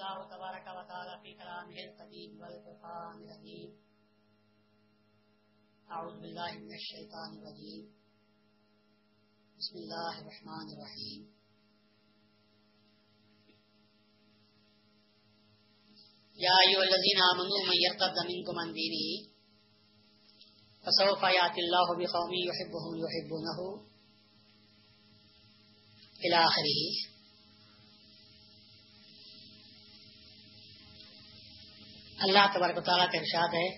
[0.00, 3.70] الله تبارك وتعالى في كلامه القديم والفرقان الحكيم
[5.90, 7.84] أعوذ بالله من الشيطان الرجيم
[9.58, 11.20] بسم الله الرحمن الرحيم
[16.44, 19.06] يا أيها الذين آمنوا من يرتد منكم عن دينه
[20.84, 23.58] فسوف يأتي الله بقوم يحبهم يحبونه
[26.24, 27.09] إلى آخره
[32.20, 33.68] اللہ تبارک و تعالیٰ کا ارشاد ہے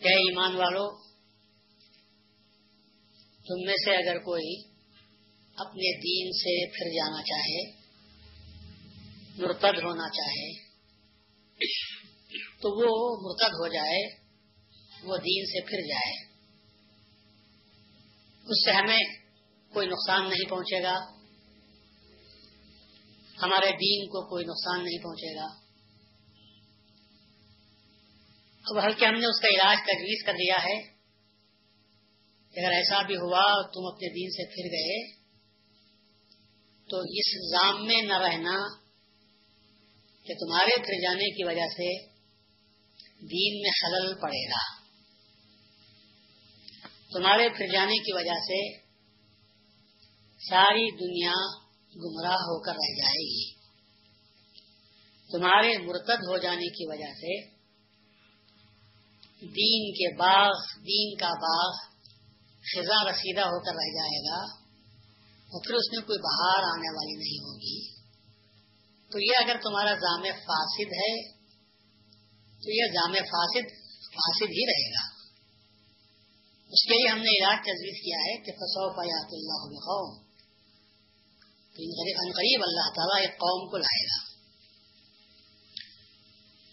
[0.00, 0.84] کہ ایمان والو،
[3.46, 4.52] تم میں سے اگر کوئی
[5.56, 7.64] اپنے دین سے پھر جانا چاہے،
[9.38, 10.46] مرتد ہونا چاہے،
[12.60, 13.98] تو وہ مرتد ہو جائے،
[15.04, 16.14] وہ دین سے پھر جائے،
[18.46, 18.98] اس سے ہمیں
[19.72, 20.94] کوئی نقصان نہیں پہنچے گا،
[23.42, 25.63] ہمارے دین کو کوئی نقصان نہیں پہنچے گا۔
[28.64, 30.94] اب ہلکے ہم نے اس کا علاج تجویز کر دیا ہے
[32.54, 35.16] اگر ایسا بھی ہوا اور تم اپنے دین سے پھر گئے،
[36.90, 38.56] تو اس زام میں نہ رہنا
[40.26, 42.06] کہ تمہارے پھر جانے کی وجہ سے
[43.26, 44.62] دین میں خلل پڑے گا۔
[47.12, 48.78] تمہارے پھر جانے کی وجہ سے
[50.50, 51.34] ساری دنیا
[51.96, 53.54] گمراہ ہو کر رہ جائے گی۔
[55.30, 57.53] تمہارے مرتد ہو جانے کی وجہ سے
[59.46, 61.94] دین کے باغ، دین کا باغ
[62.74, 64.44] خزاں رسیدہ ہو کر رہ جائے گا
[65.24, 67.94] اور پھر اس میں کوئی بہار آنے والی نہیں ہوگی۔
[69.12, 71.32] تو یہ اگر تمہارا جامع فاسد ہے،
[72.56, 73.68] تو یہ جامع فاسد
[74.14, 75.14] فاسد ہی رہے گا۔
[76.70, 80.24] اس کے لیے ہم نے علاج تجویز کیا ہے کہ فسو فیات اللہ قوم
[82.32, 84.24] قریب اللہ تعالیٰ ایک قوم کو لائے گا۔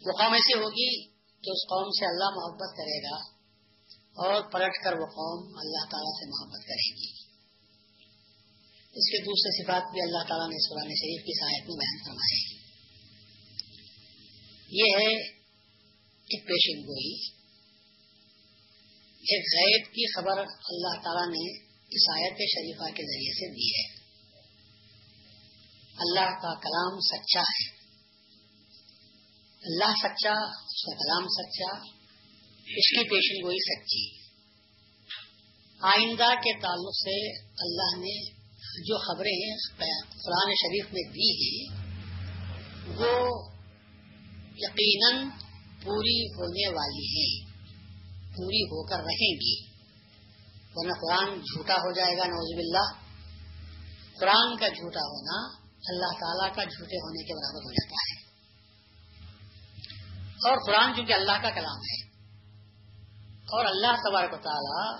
[0.06, 1.11] وہ قوم ایسی ہوگی
[1.42, 3.16] کہ اس قوم سے اللہ محبت کرے گا
[4.12, 7.22] اور پلٹ کر وہ قوم اللہ تعالیٰ سے محبت کرے گی۔
[8.94, 12.62] اس کے دوسرے صفات بھی اللہ تعالیٰ نے سران شریف کی سہایت میں بیان فرمائے
[14.72, 15.30] یہ ہے
[16.32, 17.42] ایک پیشن گوئی۔
[19.20, 24.02] ایک غیب کی خبر اللہ تعالیٰ نے اس آیت شریفہ کے ذریعے سے دی ہے۔
[25.98, 27.81] اللہ کا کلام سچا ہے۔
[29.64, 30.34] اللہ سچا
[30.64, 31.78] اس کا کلام سچا،
[32.60, 34.22] اس کی پیشن گوئی سچی۔
[35.80, 38.32] آئندہ کے تعلق سے اللہ نے
[38.84, 39.58] جو خبریں
[40.24, 41.76] قرآن شریف میں دی ہیں،
[42.88, 43.50] وہ
[44.58, 45.30] یقیناً
[45.84, 47.52] پوری ہونے والی ہیں،
[48.38, 49.72] پوری ہو کر رہیں گی۔
[50.76, 53.02] ورنہ قرآن جھوٹا ہو جائے گا نوزب اللہ
[54.20, 55.48] قرآن کا جھوٹا ہونا
[55.88, 58.21] اللہ تعالیٰ کا جھوٹے ہونے کے برابر ہو جاتا ہے۔
[60.44, 62.12] اور قرآن چونکہ اللہ کا کلام ہے۔
[63.42, 64.98] اور اللہ تبارک تعالی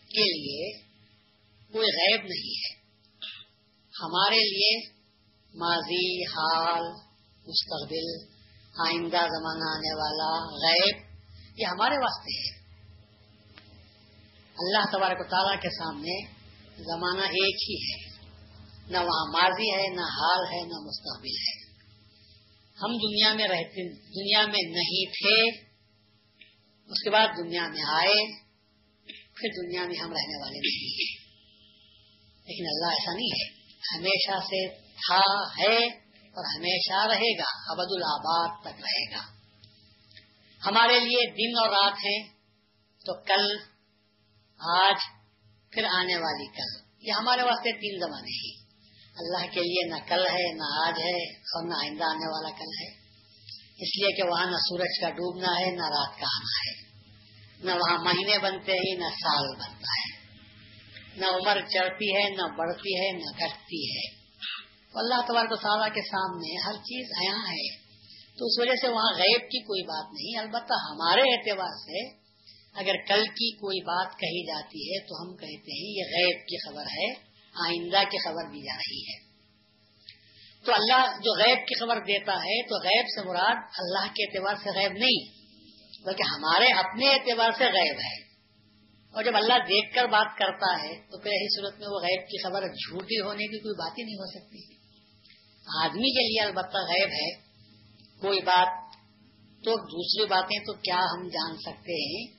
[0.00, 0.82] کے لیے
[1.72, 2.78] کوئی غیب نہیں ہے۔
[4.02, 4.98] ہمارے لیے
[5.54, 6.82] ماضی، حال،
[7.46, 8.34] مستقبل،
[8.86, 11.04] آئندہ زمانہ آنے والا غیب،
[11.56, 12.58] یہ ہمارے واسطے ہے۔
[14.58, 16.32] اللہ تبارک و تعالیٰ کے سامنے
[16.76, 18.08] زمانہ ایک ہی ہے۔
[18.90, 21.57] نہ وہاں ماضی ہے، نہ حال ہے، نہ مستقبل ہے۔
[22.82, 25.50] ہم دنیا میں رہتے دنیا میں نہیں تھے،
[26.86, 28.42] اس کے بعد دنیا میں آئے،
[29.06, 31.28] پھر دنیا میں ہم رہنے والے نہیں ہیں
[32.46, 33.58] لیکن اللہ ایسا نہیں ہے۔
[33.98, 39.38] ہمیشہ سے تھا، ہے اور ہمیشہ رہے گا، ابد الآباد تک رہے گا۔
[40.66, 42.22] ہمارے لیے دن اور رات ہے
[43.06, 43.58] تو کل،
[44.58, 44.96] آج،
[45.70, 48.67] پھر آنے والی کل۔ یہ ہمارے واسطے تین زمانے ہیں۔
[49.18, 52.82] اللہ کے لیے نہ کل ہے، نہ آج ہے، اور نہ آئندہ آنے والا کل
[52.82, 52.88] ہے۔
[53.76, 56.88] اس لیے کہ وہاں نہ سورج کا ڈوبنا ہے، نہ رات کا آنا ہے۔
[57.64, 60.18] نہ وہاں مہینے بنتے ہی نہ سال بنتا ہے۔
[61.16, 64.18] نہ عمر چڑھتی ہے، نہ بڑھتی ہے، نہ گھٹتی ہے۔
[64.94, 67.88] اللہ تبارک و تعالیٰ کے سامنے ہر چیز آیا ہے۔
[68.38, 72.08] تو اس وجہ سے وہاں غیب کی کوئی بات نہیں، البتہ ہمارے اعتبار سے
[72.74, 76.68] اگر کل کی کوئی بات کہی جاتی ہے تو ہم کہتے ہیں یہ غیب کی
[76.68, 77.27] خبر ہے۔
[77.64, 79.28] آئندہ کی خبر دی جا رہی ہے۔
[80.64, 84.54] تو اللہ جو غیب کی خبر دیتا ہے، تو غیب سے مراد اللہ کے اعتبار
[84.54, 85.38] سے غیب نہیں،
[86.04, 88.28] بلکہ ہمارے اپنے اعتبار سے غیب ہے۔
[89.14, 92.20] اور جب اللہ دیکھ کر بات کرتا ہے، تو پھر ایسی صورت میں وہ غیب
[92.20, 94.78] کی خبر جھوٹی ہونے کی کوئی بات ہی نہیں ہو سکتی۔
[95.84, 97.48] آدمی کے لیے البتہ غیب ہے۔
[98.20, 98.94] کوئی بات
[99.64, 102.38] تو دوسری باتیں تو کیا ہم جان سکتے ہیں؟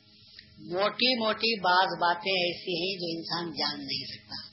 [0.74, 4.49] موٹی موٹی بعض باتیں ایسی ہیں جو انسان جان نہیں سکتا۔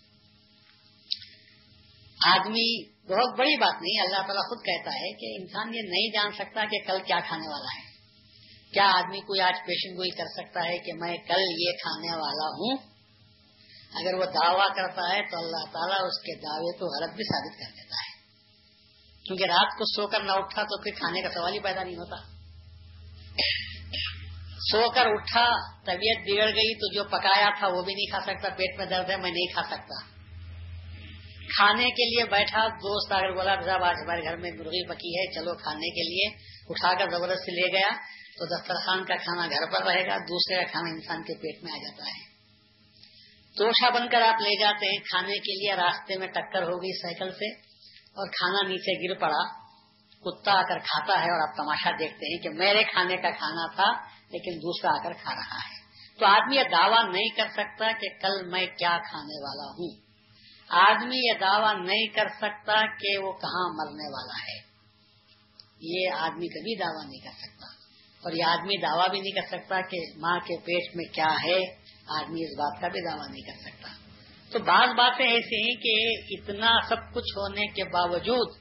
[2.24, 6.32] آدمی بہت بڑی بات نہیں، اللہ تعالیٰ خود کہتا ہے کہ انسان یہ نہیں جان
[6.32, 7.86] سکتا کہ کل کیا کھانے والا ہے۔
[8.72, 12.48] کیا آدمی کوئی آج پیشن گوئی کر سکتا ہے کہ میں کل یہ کھانے والا
[12.48, 12.76] ہوں؟
[13.94, 17.58] اگر وہ دعویٰ کرتا ہے تو اللہ تعالیٰ اس کے دعوے کو غلط بھی ثابت
[17.58, 18.16] کر دیتا ہے۔
[19.24, 21.96] کیونکہ رات کو سو کر نہ اٹھا تو پھر کھانے کا سوال ہی پیدا نہیں
[21.96, 22.16] ہوتا۔
[24.72, 25.50] سو کر اٹھا،
[25.84, 29.10] طبیعت بگڑ گئی تو جو پکایا تھا وہ بھی نہیں کھا سکتا، پیٹ میں درد
[29.10, 30.15] ہے، میں نہیں کھا سکتا۔
[31.46, 35.32] کھانے کے لیے بیٹھا، دوست اگر بولا صاحب آج ہمارے گھر میں مرغی پکی ہے،
[35.34, 37.88] چلو کھانے کے لیے۔ اٹھا کر زبردست لے گیا۔
[38.36, 41.72] تو دسترخوان کا کھانا گھر پر رہے گا، دوسرے کا کھانا انسان کے پیٹ میں
[41.72, 42.36] آ جاتا ہے۔
[43.56, 47.02] توشا بن کر آپ لے جاتے ہیں کھانے کے لیے۔ راستے میں ٹکر ہو گئی
[47.02, 47.50] سائیکل سے
[47.90, 49.66] اور کھانا نیچے گر پڑا۔
[50.20, 53.74] کتا آ کر کھاتا ہے اور آپ تماشا دیکھتے ہیں کہ میرے کھانے کا کھانا
[53.74, 55.76] تھا، لیکن دوسرا آ کر کھا رہا ہے۔
[56.18, 60.05] تو آدمی یہ دعویٰ نہیں کر سکتا کہ کل میں کیا کھانے والا ہوں۔
[60.68, 64.66] آدمی یہ دعویٰ نہیں کر سکتا کہ وہ کہاں مرنے والا ہے۔
[65.80, 67.66] یہ آدمی کبھی دعویٰ نہیں کر سکتا۔
[68.24, 71.74] اور یہ آدمی دعویٰ بھی نہیں کر سکتا کہ ماں کے پیٹ میں کیا ہے۔
[72.06, 73.88] آدمی اس بات کا بھی دعویٰ نہیں کر سکتا۔
[74.52, 78.56] تو بعض باتیں ایسی ہیں کہ اتنا سب کچھ ہونے کے باوجود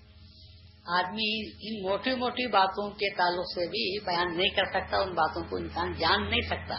[0.88, 5.44] آدمی ان موٹی موٹی باتوں کے تعلق سے بھی بیان نہیں کر سکتا، ان باتوں
[5.44, 6.76] کو انسان جان نہیں سکتا۔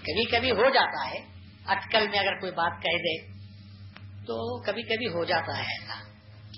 [0.00, 1.18] کبھی کبھی ہو جاتا ہے۔
[1.66, 3.33] اٹکل میں اگر کوئی بات کہہ دے
[4.26, 6.14] تو کبھی کبھی ہو جاتا ہے ایسا۔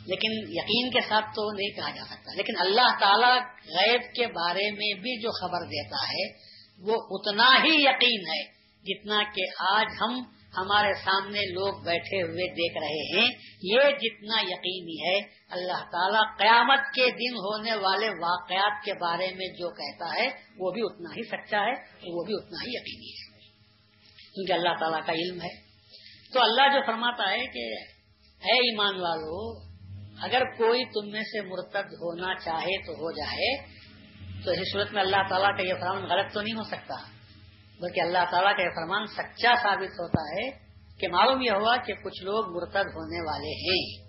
[0.07, 3.41] لیکن یقین کے ساتھ تو نہیں کہا جا سکتا۔ لیکن اللہ تعالی
[3.79, 6.47] غیب کے بارے میں بھی جو خبر دیتا ہے،
[6.79, 10.23] وہ اتنا ہی یقین ہے جتنا کہ آج ہم
[10.57, 13.29] ہمارے سامنے لوگ بیٹھے ہوئے دیکھ رہے ہیں۔
[13.63, 15.19] یہ جتنا یقینی ہے،
[15.51, 20.29] اللہ تعالیٰ قیامت کے دن ہونے والے واقعات کے بارے میں جو کہتا ہے،
[20.59, 21.73] وہ بھی اتنا ہی سچا ہے
[22.13, 23.39] وہ بھی اتنا ہی یقینی ہے۔
[24.35, 25.66] کیونکہ اللہ تعالیٰ کا علم ہے۔
[26.33, 27.73] تو اللہ جو فرماتا ہے کہ
[28.45, 29.67] اے ایمان والو
[30.23, 33.57] اگر کوئی تم میں سے مرتد ہونا چاہے تو ہو جائے،
[34.45, 36.95] تو اس صورت میں اللہ تعالیٰ کا یہ فرمان غلط تو نہیں ہو سکتا۔
[37.81, 40.51] بلکہ اللہ تعالیٰ کا یہ فرمان سچا ثابت ہوتا ہے
[40.99, 44.07] کہ معلوم یہ ہوا کہ کچھ لوگ مرتد ہونے والے ہیں۔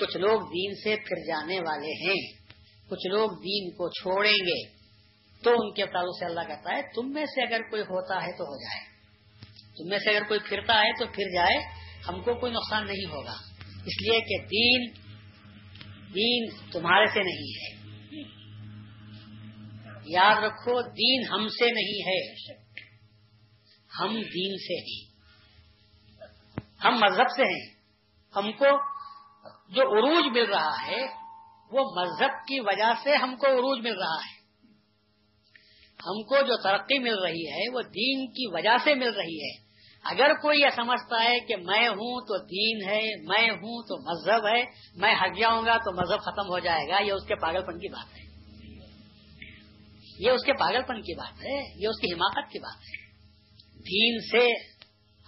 [0.00, 2.32] کچھ لوگ دین سے پھر جانے والے ہیں۔
[2.90, 4.84] کچھ لوگ دین کو چھوڑیں گے۔
[5.44, 8.32] تو ان کے تعلق سے اللہ کہتا ہے، تم میں سے اگر کوئی ہوتا ہے
[8.32, 8.93] تو ہو جائے۔
[9.76, 11.56] تم میں سے اگر کوئی پھرتا ہے تو پھر جائے،
[12.08, 13.34] ہم کو کوئی نقصان نہیں ہوگا۔
[13.86, 15.04] اس لیے کہ دین
[16.14, 17.84] دین تمہارے سے نہیں ہے۔
[20.06, 22.52] یاد رکھو، دین ہم سے نہیں ہے۔
[24.00, 25.14] ہم دین سے ہیں۔
[26.84, 27.74] ہم مذہب سے ہیں۔
[28.36, 28.64] ہم کو
[29.68, 31.02] جو عروج مل رہا ہے،
[31.70, 34.34] وہ مذہب کی وجہ سے ہم کو عروج مل رہا ہے۔
[36.06, 39.63] ہم کو جو ترقی مل رہی ہے، وہ دین کی وجہ سے مل رہی ہے۔
[40.04, 44.46] اگر کوئی یہ سمجھتا ہے کہ میں ہوں تو دین ہے، میں ہوں تو مذہب
[44.46, 44.64] ہے،
[44.96, 47.78] میں ہٹ جاؤں گا تو مذہب ختم ہو جائے گا، یہ اس کے پاگل پن
[47.78, 48.24] کی بات ہے۔
[50.18, 53.04] یہ اس کے پاگل پن کی بات ہے، یہ اس کی حماقت کی بات ہے۔
[53.78, 54.52] دین سے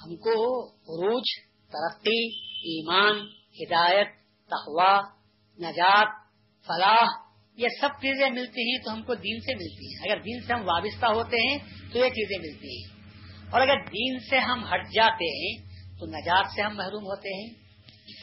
[0.03, 1.23] ہم کو عروج،
[1.69, 2.27] ترقی،
[2.57, 3.17] ایمان،
[3.61, 4.09] ہدایت
[4.47, 5.01] تخوا
[5.59, 6.07] نجات،
[6.67, 7.07] فلاح،
[7.57, 10.53] یہ سب چیزیں ملتی ہیں تو ہم کو دین سے ملتی ہیں۔ اگر دین سے
[10.53, 11.59] ہم وابستہ ہوتے ہیں
[11.93, 12.96] تو یہ چیزیں ملتی ہیں۔
[13.51, 17.55] اور اگر دین سے ہم ہٹ جاتے ہیں، تو نجات سے ہم محروم ہوتے ہیں۔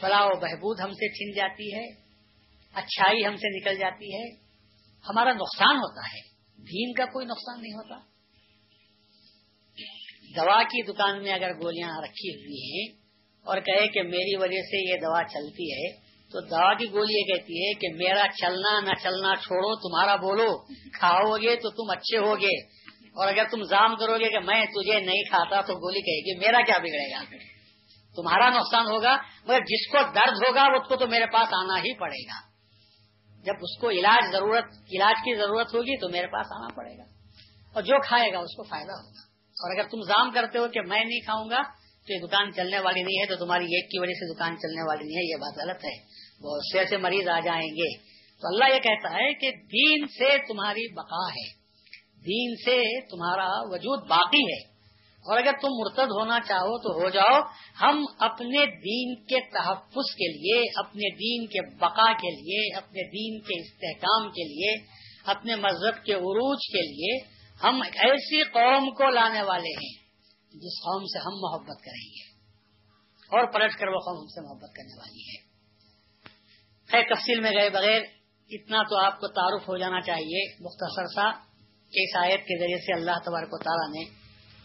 [0.00, 1.86] فلاح و بہبود ہم سے چھن جاتی ہے،
[2.74, 4.30] اچھائی ہم سے نکل جاتی ہے۔
[5.08, 6.20] ہمارا نقصان ہوتا ہے۔
[6.58, 7.94] دین کا کوئی نقصان نہیں ہوتا۔
[10.36, 12.96] دوا کی دکان میں اگر گولیاں رکھی ہوئی ہیں
[13.44, 15.96] اور کہے کہ میری وجہ سے یہ دوا چلتی ہے،
[16.30, 20.66] تو دوا کی گولی یہ کہتی ہے کہ میرا چلنا نہ چلنا چھوڑو، تمہارا بولو۔
[20.98, 22.83] کھاؤ گے تو تم اچھے ہوگے۔
[23.14, 26.38] اور اگر تم زام کرو گے کہ میں تجھے نہیں کھاتا تو گولی کہے گی،
[26.38, 27.44] میرا کیا بگڑے گا؟
[28.16, 31.98] تمہارا نقصان ہوگا، مگر جس کو درد ہوگا اس کو تو میرے پاس آنا ہی
[31.98, 32.54] پڑے گا۔
[33.44, 37.02] جب اس کو علاج ضرورت، علاج کی ضرورت ہوگی تو میرے پاس آنا پڑے گا۔
[37.74, 40.80] اور جو کھائے گا اس کو فائدہ ہوگا۔ اور اگر تم زام کرتے ہو کہ
[40.80, 41.62] میں نہیں کھاؤں گا
[42.06, 44.82] تو یہ دکان چلنے والی نہیں ہے تو تمہاری ایک کی وجہ سے دکان چلنے
[44.82, 47.96] والی نہیں ہے، یہ بات غلط ہے۔ بہت سے ایسے مریض آ جائیں گے۔
[48.40, 51.63] تو اللہ یہ کہتا ہے کہ دین سے تمہاری بقا ہے۔
[52.26, 54.74] دین سے تمہارا وجود باقی ہے۔
[55.24, 57.40] اور اگر تم مرتد ہونا چاہو تو ہو جاؤ۔
[57.80, 63.40] ہم اپنے دین کے تحفظ کے لیے، اپنے دین کے بقا کے لیے، اپنے دین
[63.40, 64.86] کے استحکام کے لیے،
[65.26, 70.04] اپنے مذہب کے عروج کے لیے ہم ایسی قوم کو لانے والے ہیں
[70.50, 72.34] جس قوم سے ہم محبت کریں گے۔
[73.24, 75.42] اور پلٹ کر وہ قوم ہم سے محبت کرنے والی ہے۔
[76.90, 78.02] خیر، تفصیل میں گئے بغیر
[78.50, 81.53] اتنا تو آپ کو تعارف ہو جانا چاہیے، مختصر سا۔
[82.00, 84.10] اس آیت کے ذریعے سے اللہ تبارک و تعالیٰ نے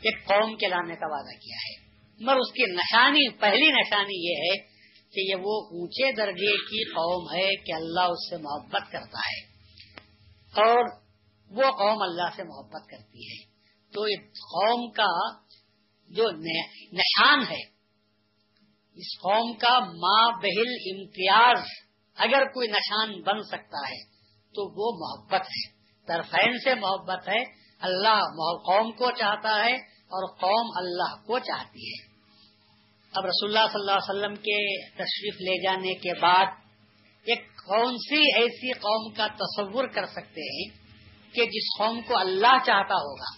[0.01, 4.36] ایک قوم کے لانے کا وعدہ کیا ہے۔ مگر اس کی نشانی، پہلی نشانی یہ
[4.36, 4.67] ہے
[5.12, 9.50] کہ یہ وہ اونچے درجے کی قوم ہے کہ اللہ اس سے محبت کرتا ہے۔
[10.62, 10.86] اور
[11.50, 13.50] وہ قوم اللہ سے محبت کرتی ہے۔
[13.93, 15.41] تو اس قوم کا
[16.07, 16.24] جو
[16.91, 17.63] نشان ہے،
[18.95, 21.63] اس قوم کا ماں بہل امتیاز،
[22.15, 24.03] اگر کوئی نشان بن سکتا ہے
[24.50, 25.78] تو وہ محبت ہے۔
[26.09, 27.41] طرفین سے محبت ہے،
[27.79, 28.19] اللہ
[28.65, 29.75] قوم کو چاہتا ہے
[30.11, 32.07] اور قوم اللہ کو چاہتی ہے۔
[33.11, 34.57] اب رسول اللہ صلی اللہ علیہ وسلم کے
[34.93, 36.45] تشریف لے جانے کے بعد
[37.25, 40.67] ایک کون سی ایسی قوم کا تصور کر سکتے ہیں
[41.33, 43.31] کہ جس قوم کو اللہ چاہتا ہوگا؟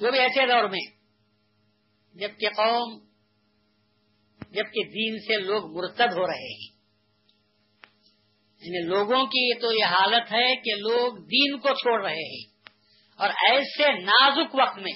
[0.00, 0.84] وہ بھی ایسے دور میں،
[2.14, 2.98] جبکہ قوم،
[4.50, 6.73] جبکہ دین سے لوگ مرتد ہو رہے ہیں۔
[8.64, 12.54] یعنی لوگوں کی تو یہ حالت ہے کہ لوگ دین کو چھوڑ رہے ہیں۔
[13.16, 14.92] اور ایسے نازک وقت میں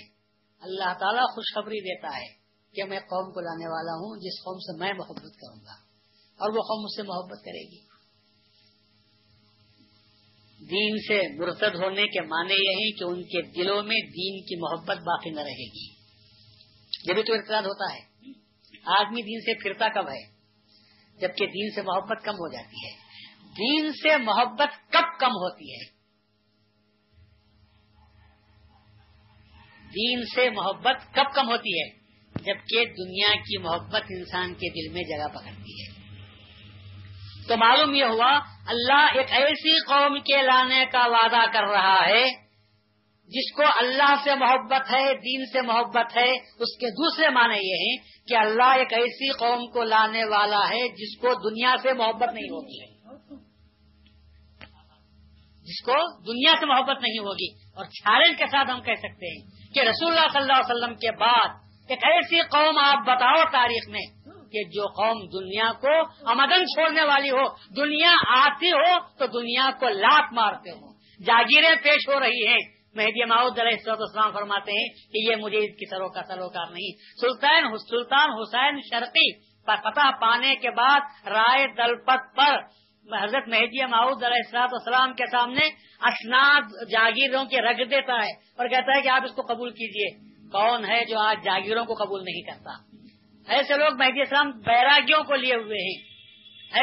[0.61, 2.39] اللہ تعالیٰ خوشخبری دیتا ہے
[2.75, 5.89] کہ میں قوم کو لانے والا ہوں، جس قوم سے میں محبت کروں گا۔
[6.39, 7.89] اور وہ قوم مجھ سے محبت کرے گی۔
[10.71, 14.61] دین سے مرتد ہونے کے معنی یہ ہیں کہ ان کے دلوں میں دین کی
[14.61, 15.89] محبت باقی نہ رہے گی۔
[17.09, 18.01] یہ بھی تو ارتداد ہوتا ہے۔
[18.85, 20.31] آدمی دین سے پھرتا کب ہے؟
[21.21, 23.08] جبکہ دین سے محبت کم ہو جاتی ہے۔
[23.57, 25.99] دین سے محبت کب کم ہوتی ہے؟
[29.87, 31.99] دین سے محبت کب کم ہوتی ہے؟
[32.35, 35.99] جبکہ دنیا کی محبت انسان کے دل میں جگہ پکڑتی ہے۔
[37.49, 42.49] تو معلوم یہ ہوا، اللہ ایک ایسی قوم کے لانے کا وعدہ کر رہا ہے،
[43.29, 47.75] جس کو اللہ سے محبت ہے، دین سے محبت ہے، اس کے دوسرے معنی یہ
[47.75, 47.97] ہیں
[48.29, 52.51] کہ اللہ ایک ایسی قوم کو لانے والا ہے جس کو دنیا سے محبت نہیں
[52.51, 52.88] ہوگی
[55.69, 59.73] جس کو دنیا سے محبت نہیں ہوگی اور چیلنج کے ساتھ ہم کہہ سکتے ہیں
[59.75, 61.49] کہ رسول اللہ صلی اللہ علیہ وسلم کے بعد
[61.89, 64.07] ایک ایسی قوم آپ بتاؤ تاریخ میں
[64.53, 65.95] کہ جو قوم دنیا کو
[66.31, 67.45] امدن چھوڑنے والی ہو،
[67.77, 70.93] دنیا آتی ہو تو دنیا کو لاپ مارتے ہو
[71.25, 72.59] جاگیریں پیش ہو رہی ہیں۔
[72.95, 76.97] مہدی ماؤد علیہ السلام فرماتے ہیں کہ یہ مجھے اس کی سرو کا سروکار نہیں۔
[77.21, 79.29] سلطان سلطان حسین شرقی
[79.67, 82.61] پر پتہ پانے کے بعد رائے دلپت پر
[83.15, 85.67] حضرت مہدی ماؤد علیہ السلاط اسلام کے سامنے
[86.03, 86.61] اسناد
[86.91, 90.85] جاگیروں کے رکھ دیتا ہے اور کہتا ہے کہ آپ اس کو قبول کیجیے۔ کون
[90.85, 92.99] ہے جو آج جاگیروں کو قبول نہیں کرتا؟
[93.55, 96.09] ایسے لوگ مہدی اسلام بیراگیوں کو لیے ہوئے ہیں۔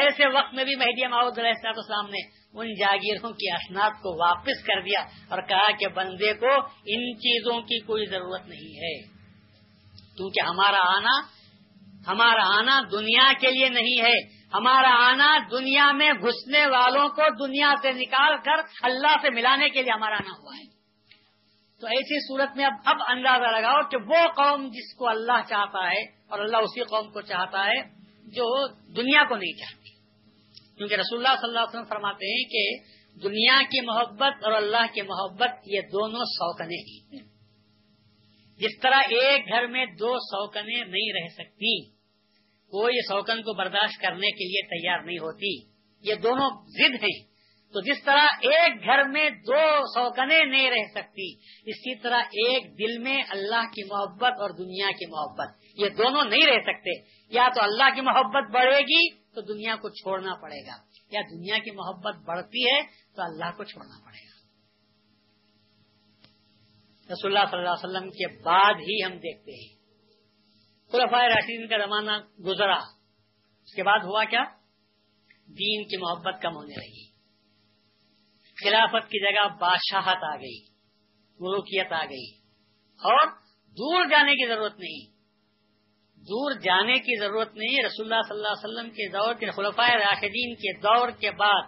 [0.00, 4.62] ایسے وقت میں بھی مہدی ماؤد علیہ السلام نے ان جاگیروں کی اسناد کو واپس
[4.66, 6.54] کر دیا اور کہا کہ بندے کو
[6.86, 9.02] ان چیزوں کی کوئی ضرورت نہیں ہے۔
[10.16, 11.36] کیونکہ ہمارا آنا
[12.06, 17.74] ہمارا آنا دنیا کے لیے نہیں ہے۔ ہمارا آنا دنیا میں گھسنے والوں کو دنیا
[17.82, 20.64] سے نکال کر اللہ سے ملانے کے لیے ہمارا آنا ہوا ہے۔
[21.80, 25.90] تو ایسی صورت میں اب اب اندازہ لگاؤ کہ وہ قوم جس کو اللہ چاہتا
[25.90, 27.82] ہے اور اللہ اسی قوم کو چاہتا ہے
[28.26, 29.90] جو دنیا کو نہیں چاہتی۔
[30.76, 34.86] کیونکہ رسول اللہ صلی اللہ علیہ وسلم فرماتے ہیں کہ دنیا کی محبت اور اللہ
[34.94, 37.18] کی محبت یہ دونوں سوکنے ہی
[38.60, 41.95] جس طرح ایک گھر میں دو سوکنے نہیں رہ سکتی
[42.66, 47.80] کوئی سوکن کو برداشت کرنے کے لیے تیار نہیں ہوتی۔ یہ دونوں ضد ہیں۔ تو
[47.80, 51.34] جس طرح ایک گھر میں دو سوکنے نہیں رہ سکتی،
[51.70, 56.46] اسی طرح ایک دل میں اللہ کی محبت اور دنیا کی محبت۔ یہ دونوں نہیں
[56.46, 56.90] رہ سکتے۔
[57.28, 60.76] یا تو اللہ کی محبت بڑھے گی تو دنیا کو چھوڑنا پڑے گا۔
[61.10, 62.82] یا دنیا کی محبت بڑھتی ہے
[63.16, 64.36] تو اللہ کو چھوڑنا پڑے گا۔
[67.12, 69.75] رسول اللہ صلی اللہ علیہ وسلم کے بعد ہی ہم دیکھتے ہیں۔
[70.92, 72.76] خلفائے راشدین کا زمانہ گزرا۔
[73.64, 74.44] اس کے بعد ہوا کیا؟
[75.46, 77.06] دین کی محبت کم ہونے لگی۔
[78.64, 80.62] خلافت کی جگہ بادشاہت آ گئی،
[81.40, 82.38] ملوکیت آ گئی۔
[82.96, 83.26] اور
[83.66, 85.16] دور جانے کی ضرورت نہیں۔
[86.16, 89.90] دور جانے کی ضرورت نہیں، رسول اللہ صلی اللہ علیہ وسلم کے دور کے خلفۂ
[89.90, 91.62] راشدین کے دور کے بعد۔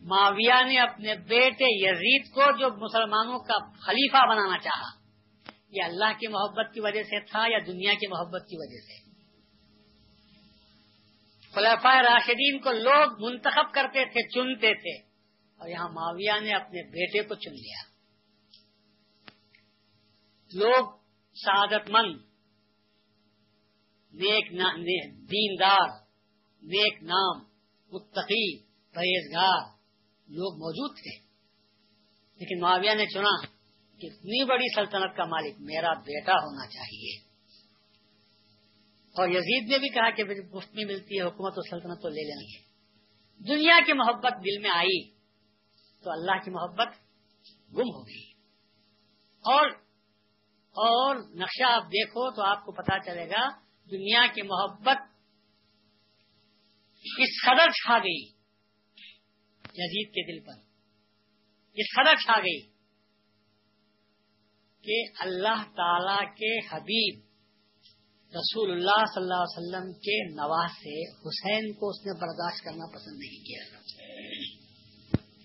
[0.00, 5.03] معاویہ نے اپنے بیٹے یزید کو جو مسلمانوں کا خلیفہ بنانا چاہا۔
[5.76, 9.04] یہ اللہ کی محبت کی وجہ سے تھا یا دنیا کی محبت کی وجہ سے؟
[11.54, 15.14] خلفۂ راشدین کو لوگ منتخب کرتے تھے، چنتے تھے۔
[15.56, 17.94] اور یہاں معاویہ نے اپنے بیٹے کو چن لیا۔
[20.54, 20.98] لوگ
[21.44, 22.18] سعادت مند،
[24.12, 24.52] نیک
[25.30, 25.88] دیندار،
[26.62, 27.38] نیک نام،
[27.92, 29.74] متقی، پرہیزگار
[30.28, 31.18] لوگ موجود تھے۔
[32.34, 33.53] لیکن معاویہ نے چنا۔
[34.00, 37.18] کہ اتنی بڑی سلطنت کا مالک میرا بیٹا ہونا چاہیے۔
[39.18, 42.22] اور یزید نے بھی کہا کہ مفت میں ملتی ہے، حکومت و سلطنت تو لے
[42.22, 42.74] لیں گے
[43.54, 45.10] دنیا کی محبت دل میں آئی
[46.04, 46.88] تو اللہ کی محبت
[47.72, 48.30] گم ہو گئی۔
[49.44, 49.70] اور
[50.76, 53.48] اور نقشہ آپ دیکھو تو آپ کو پتا چلے گا،
[53.90, 54.96] دنیا کی محبت
[57.04, 58.24] اس قدر چھا گئی۔
[59.74, 60.60] یزید کے دل پر۔
[61.74, 62.73] اس قدر چھا گئی۔
[64.84, 67.20] کہ اللہ تعالی کے حبیب
[68.30, 72.94] رسول اللہ صلی اللہ علیہ وسلم کے نواز سے حسین کو اس نے برداشت کرنا
[72.94, 73.76] پسند نہیں کیا۔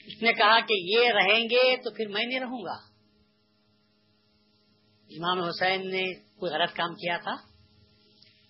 [0.05, 2.89] اس نے کہا کہ یہ رہیں گے تو پھر میں نہیں رہوں گا۔
[5.09, 7.31] امام حسین نے کوئی غلط کام کیا تھا؟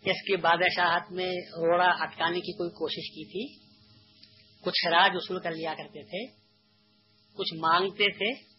[0.02, 3.70] اس کی بادشاہت میں روڑا اٹکانے کی کوئی کوشش کی تھی؟
[4.62, 6.34] کچھ خراج وصول کر لیا کرتے تھے،
[7.34, 8.50] کچھ مانگتے تھے،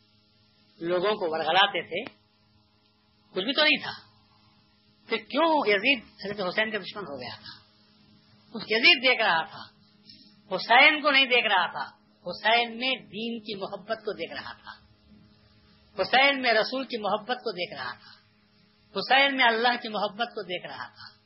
[0.86, 2.19] لوگوں کو ورگلاتے تھے۔
[3.34, 4.10] کچھ بھی تو نہیں تھا۔
[5.08, 7.60] پھر کیوں یزید حضرت حسین کا دشمن ہو گیا تھا؟
[8.54, 9.80] اس یزید دیکھ رہا تھا۔
[10.56, 14.80] حسین کو نہیں دیکھ رہا تھا۔ حسین میں دین کی محبت کو دیکھ رہا تھا۔
[16.02, 18.20] حسین میں رسول کی محبت کو دیکھ رہا تھا۔
[18.98, 21.20] حسین میں اللہ کی محبت کو دیکھ رہا تھا۔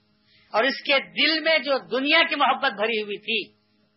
[0.50, 3.52] اور اس کے دل میں جو دنیا کی محبت بھری ہوئی تھی،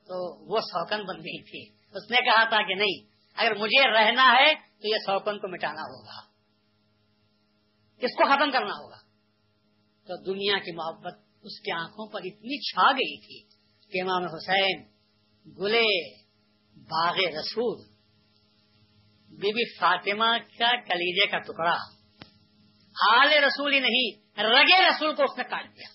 [0.08, 4.32] تو وہ سوکن بن گئی تھی۔ اس نے کہا تھا کہ نہیں، اگر مجھے رہنا
[4.32, 6.27] ہے تو یہ سوکن کو مٹانا ہوگا۔
[7.98, 8.98] اس کو ختم کرنا ہوگا؟
[10.08, 11.14] تو دنیا کی محبت
[11.44, 13.58] اس کی آنکھوں پر اتنی چھا گئی تھی
[13.92, 14.84] کہ امام حسین،
[15.60, 16.16] گلے،
[16.78, 17.86] باغ رسول
[19.30, 21.78] بی بی فاطمہ کا کلیجے کا ٹکڑا،
[23.12, 25.90] آل رسول ہی نہیں رگے رسول کو اس نے کاٹ دیا۔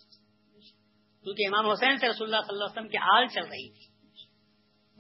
[1.25, 3.93] کیونکہ امام حسین سے رسول اللہ صلی اللہ علیہ وسلم کی آل چل رہی تھی۔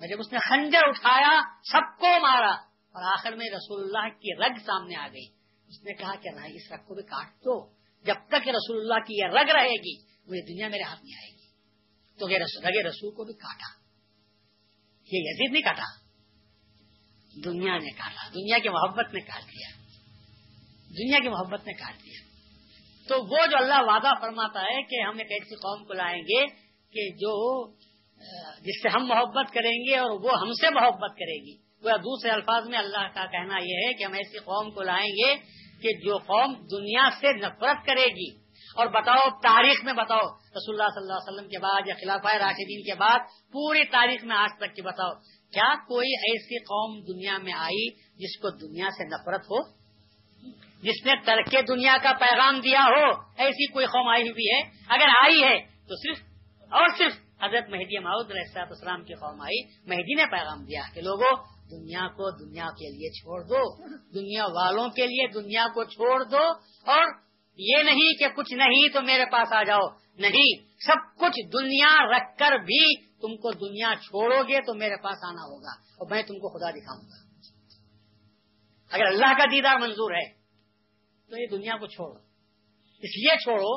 [0.08, 1.40] جب اس نے خنجر اٹھایا،
[1.72, 2.52] سب کو مارا
[2.94, 5.41] اور آخر میں رسول اللہ کی رگ سامنے آ گئی۔
[5.72, 7.70] اس نے کہا کہ نہیں اس رگ کو بھی کاٹ دو
[8.04, 11.30] جب تک رسول اللہ کی یہ رگ رہے گی وہ دنیا میرے ہاتھ میں آئے
[11.30, 11.42] گی۔
[12.18, 12.28] تو
[12.68, 13.82] رگے رسول کو بھی کاٹا۔
[15.12, 15.84] یہ یزید نہیں کاٹا۔
[17.44, 19.68] دنیا نے کاٹا۔ دنیا کی محبت نے کاٹ دیا۔
[20.88, 22.20] دنیا کی محبت نے کاٹ دیا۔
[23.08, 26.46] تو وہ جو اللہ وعدہ فرماتا ہے کہ ہم ایک ایسی قوم کو لائیں گے
[26.90, 27.66] کہ جو
[28.60, 32.30] جس سے ہم محبت کریں گے اور وہ ہم سے محبت کرے گی۔ وہ دوسرے
[32.30, 35.92] الفاظ میں اللہ کا کہنا یہ ہے کہ ہم ایسی قوم کو لائیں گے کہ
[36.04, 38.30] جو قوم دنیا سے نفرت کرے گی،
[38.76, 42.26] اور بتاؤ، تاریخ میں بتاؤ، رسول اللہ صلی اللہ علیہ وسلم کے بعد یا خلاف
[42.40, 43.20] راشدین کے بعد
[43.52, 45.12] پوری تاریخ میں آج تک کی بتاؤ،
[45.52, 49.60] کیا کوئی ایسی قوم دنیا میں آئی جس کو دنیا سے نفرت ہو؟
[50.82, 55.08] جس نے ترک دنیا کا پیغام دیا ہو، ایسی کوئی قوم آئی ہوئی ہے؟ اگر
[55.20, 56.18] آئی ہے، تو صرف
[56.72, 61.00] اور صرف حضرت مہدی معود علیہ السلام کی قوم آئی، مہدی نے پیغام دیا کہ
[61.00, 61.32] لوگوں
[61.72, 63.62] دنیا کو دنیا کے لیے چھوڑ دو،
[64.14, 66.44] دنیا والوں کے لیے دنیا کو چھوڑ دو،
[66.86, 67.04] اور
[67.58, 69.86] یہ نہیں کہ کچھ نہیں تو میرے پاس آ جاؤ۔
[70.18, 70.50] نہیں،
[70.86, 72.84] سب کچھ دنیا رکھ کر بھی
[73.22, 76.70] تم کو دنیا چھوڑو گے تو میرے پاس آنا ہوگا، اور میں تم کو خدا
[76.70, 77.20] دکھاؤں گا۔
[78.92, 80.24] اگر اللہ کا دیدار منظور ہے
[81.28, 82.18] تو یہ دنیا کو چھوڑو۔
[83.02, 83.70] اس لیے چھوڑو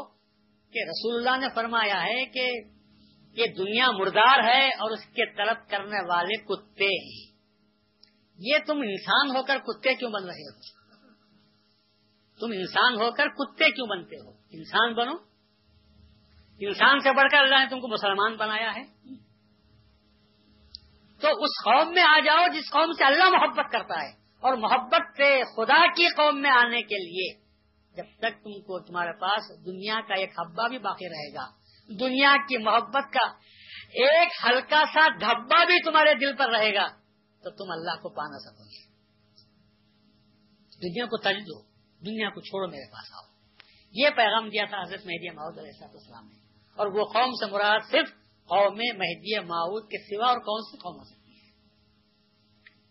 [0.73, 2.49] کہ رسول اللہ نے فرمایا ہے کہ
[3.37, 7.23] یہ دنیا مردار ہے اور اس کے طلب کرنے والے کتے ہیں۔
[8.39, 10.59] یہ تم انسان ہو کر کتے کیوں بن رہے ہو؟
[12.39, 15.11] تم انسان ہو کر کتے کیوں بنتے ہو؟ انسان بنو؟
[16.59, 18.83] انسان سے بڑھ کر اللہ نے تم کو مسلمان بنایا ہے۔
[21.21, 25.17] تو اس قوم میں آ جاؤ جس قوم سے اللہ محبت کرتا ہے۔ اور محبت
[25.17, 27.39] سے خدا کی قوم میں آنے کے لیے
[27.97, 31.45] جب تک تم کو تمہارے پاس دنیا کا ایک حبا بھی باقی رہے گا۔
[31.99, 33.25] دنیا کی محبت کا
[33.93, 37.04] ایک ہلکا سا دھبا بھی تمہارے دل پر رہے گا۔
[37.45, 38.95] تو تم اللہ کو پا نہ سکو گے
[40.81, 41.61] دنیا کو تج دو،
[42.05, 43.35] دنیا کو چھوڑو میرے پاس آؤ۔
[43.91, 46.35] یہ پیغام دیا تھا حضرت مہدی ماؤد علیہ السلام نے۔
[46.75, 48.09] اور وہ قوم سے مراد صرف
[48.45, 51.51] قوم مہدی ماؤد کے سوا اور کون سی قوم ہو سکتی ہے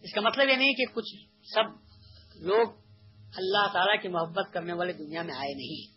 [0.00, 1.16] اس کا مطلب یہ نہیں کہ کچھ
[1.54, 1.64] سب
[2.42, 2.68] لوگ
[3.36, 5.94] اللہ تعالی کی محبت کرنے والے دنیا میں آئے نہیں۔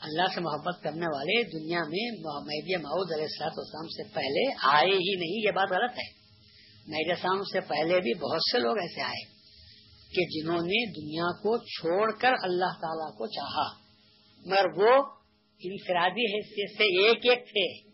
[0.00, 5.14] اللہ سے محبت کرنے والے دنیا میں مہدی ماؤد علیہ السلام سے پہلے آئے ہی
[5.16, 6.21] نہیں، یہ بات غلط ہے۔
[6.86, 9.32] میرے سام سے پہلے بھی بہت سے لوگ ایسے آئے
[10.14, 13.82] کہ جنہوں نے دنیا کو چھوڑ کر اللہ تعالی کو چاہا،
[14.46, 15.04] مگر وہ
[15.64, 17.92] انفرادی حیثیت سے ایک ایک تھے۔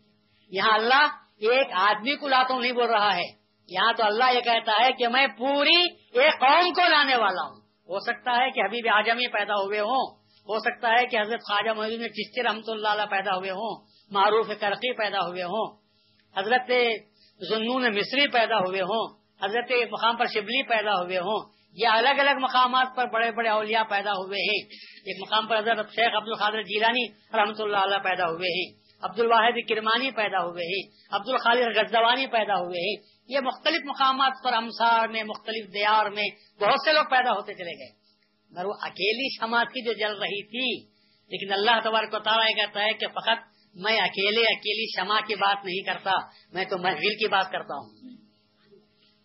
[0.56, 4.72] یہاں اللہ ایک آدمی کو لاتا نہیں بول رہا ہے۔ یہاں تو اللہ یہ کہتا
[4.84, 5.82] ہے کہ میں پوری
[6.20, 10.18] ایک قوم کو لانے والا ہوں۔ ہو سکتا ہے کہ حبیب آجمی پیدا ہوئے ہوں۔
[10.20, 13.86] ہو سکتا ہے کہ حضرت خواجہ محدود میں چشتی رحمت اللہ علیہ پیدا ہوئے ہوں۔
[14.10, 15.76] معروف کرقی پیدا ہوئے ہوں۔
[16.36, 16.70] حضرت
[17.40, 22.38] زنون مصری پیدا ہوئے ہوں، حضرت مقام پر شبلی پیدا ہوئے ہوں یا الگ الگ
[22.40, 24.62] مقامات پر بڑے بڑے اولیاء پیدا ہوئے ہیں۔
[25.04, 29.20] ایک مقام پر حضرت شیخ عبد القادر جیلانی رحمۃ اللہ علیہ پیدا ہوئے ہیں عبد
[29.20, 32.96] الواحد کرمانی پیدا ہوئے ہیں عبد الخال غزوانی پیدا ہوئے ہیں۔
[33.28, 36.24] یہ مختلف مقامات پر امسار میں، مختلف دیار میں
[36.60, 37.90] بہت سے لوگ پیدا ہوتے چلے گئے۔
[38.50, 40.86] مگر وہ اکیلی شما تھی جو جل رہی تھی،
[41.30, 45.56] لیکن اللہ تبارک و تعالیٰ کہتا ہے کہ فقط میں اکیلے اکیلی شما کی بات
[45.64, 46.12] نہیں کرتا،
[46.52, 48.10] میں تو محفل کی بات کرتا ہوں۔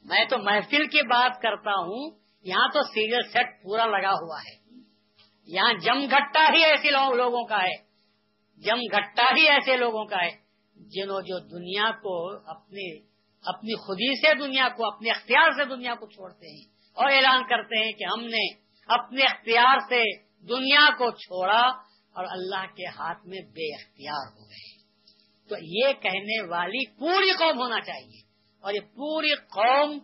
[0.06, 2.12] میں تو محفل کی بات کرتا ہوں،
[2.44, 4.80] یہاں تو سیریل سیٹ پورا لگا ہوا ہے۔
[5.48, 7.94] یہاں جم گھٹا ہی ایسے لوگوں کا ہے۔
[8.58, 10.44] جم گھٹا ہی ایسے لوگوں کا ہے
[10.76, 13.14] جنہوں جو دنیا کو اپنی
[13.46, 17.86] اپنی خودی سے دنیا کو، اپنے اختیار سے دنیا کو چھوڑتے ہیں۔ اور اعلان کرتے
[17.86, 18.54] ہیں کہ ہم نے
[18.88, 20.04] اپنے اختیار سے
[20.48, 24.84] دنیا کو چھوڑا۔ اور اللہ کے ہاتھ میں بے اختیار ہو گئے۔
[25.50, 28.22] تو یہ کہنے والی پوری قوم ہونا چاہیے۔
[28.62, 30.00] اور یہ پوری قوم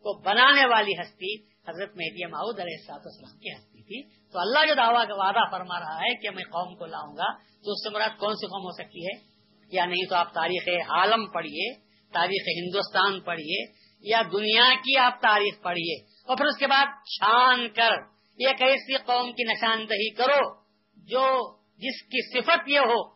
[0.00, 4.66] کو بنانے والی ہستی حضرت مہدی ماؤد علیہ السلاط اسلام کی ہستی تھی۔ تو اللہ
[4.68, 7.84] جو دعویٰ کا وعدہ فرما رہا ہے کہ میں قوم کو لاؤں گا، تو اس
[7.84, 9.30] سے مراد کون سی قوم ہو سکتی ہے؟
[9.72, 11.74] یا نہیں تو آپ تاریخ عالم پڑھیے،
[12.12, 13.64] تاریخ ہندوستان پڑھیے،
[14.00, 15.94] یا دنیا کی آپ تاریخ پڑھیے۔
[16.24, 17.92] اور پھر اس کے بعد چھان کر،
[18.38, 20.59] ایک ایسی قوم کی نشاندہی کرو
[21.04, 23.08] جو جس کی صفت یہ ہو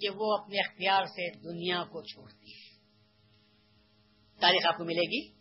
[0.00, 2.62] کہ وہ اپنے اختیار سے دنیا کو چھوڑتی ہے۔
[4.40, 5.32] تاریخ آپ کو ملے گی۔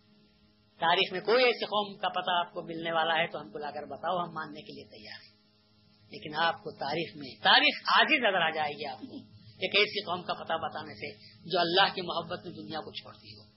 [0.79, 3.57] تاریخ میں کوئی ایسی قوم کا پتہ آپ کو ملنے والا ہے تو ہم کو
[3.57, 5.31] لا کر بتاؤ، ہم ماننے کے لیے تیار ہیں۔
[6.09, 9.15] لیکن آپ کو تاریخ میں، تاریخ آج ہی نظر آ جائے گی آپ کو
[9.59, 11.17] ایک ایسی قوم کا پتہ بتانے سے
[11.49, 13.51] جو اللہ کی محبت میں دنیا کو چھوڑتی ہو۔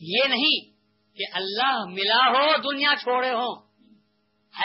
[0.00, 0.72] یہ نہیں
[1.16, 3.71] کہ اللہ ملا ہو، دنیا چھوڑے ہو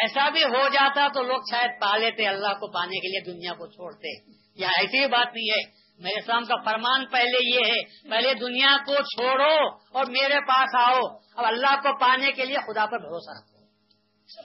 [0.01, 3.53] ایسا بھی ہو جاتا تو لوگ شاید پا لیتے اللہ کو پانے کے لیے، دنیا
[3.53, 8.09] کو چھوڑتے۔ یا ایسی بھی بات نہیں ہے۔ میرے اسلام کا فرمان پہلے یہ ہے،
[8.09, 10.99] پہلے دنیا کو چھوڑو اور میرے پاس آؤ۔
[11.35, 13.57] اب اللہ کو پانے کے لیے خدا پر بھروسہ رکھو۔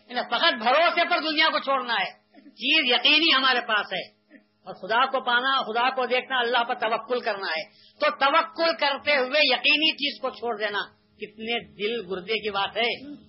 [0.07, 2.11] یعنی فقط بھروسے پر دنیا کو چھوڑنا ہے۔
[2.51, 7.21] چیز یقینی ہمارے پاس ہے۔ اور خدا کو پانا، خدا کو دیکھنا، اللہ پر توکل
[7.21, 10.79] کرنا ہے۔ تو توکل کرتے ہوئے یقینی چیز کو چھوڑ دینا۔
[11.17, 13.23] کتنے دل گردے کی بات ہے۔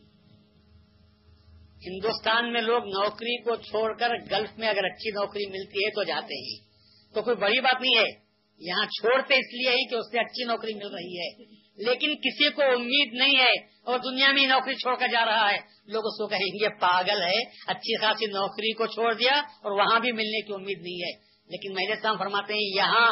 [1.88, 6.04] ہندوستان میں لوگ نوکری کو چھوڑ کر گلف میں اگر اچھی نوکری ملتی ہے تو
[6.04, 6.74] جاتے ہیں۔
[7.14, 8.24] تو کوئی بڑی بات نہیں ہے۔
[8.58, 11.44] یہاں چھوڑتے اس لیے ہی کہ اس سے اچھی نوکری مل رہی ہے۔
[11.78, 13.52] لیکن کسی کو امید نہیں ہے
[13.84, 17.22] اور دنیا میں نوکری چھوڑ کر جا رہا ہے۔ لوگ اس کو کہیں گے، پاگل
[17.22, 21.20] ہے، اچھی خاصی نوکری کو چھوڑ دیا اور وہاں بھی ملنے کی امید نہیں ہے۔
[21.48, 23.12] لیکن میرے سام فرماتے ہیں، یہاں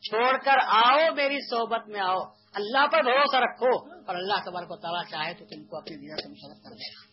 [0.00, 2.20] چھوڑ کر آؤ، میری صحبت میں آؤ۔
[2.54, 6.16] اللہ پر بھروسہ رکھو اور اللہ تبار کو تعالیٰ چاہے تو تم کو اپنی دنیا
[6.16, 7.07] سے مشرف کر دے گا۔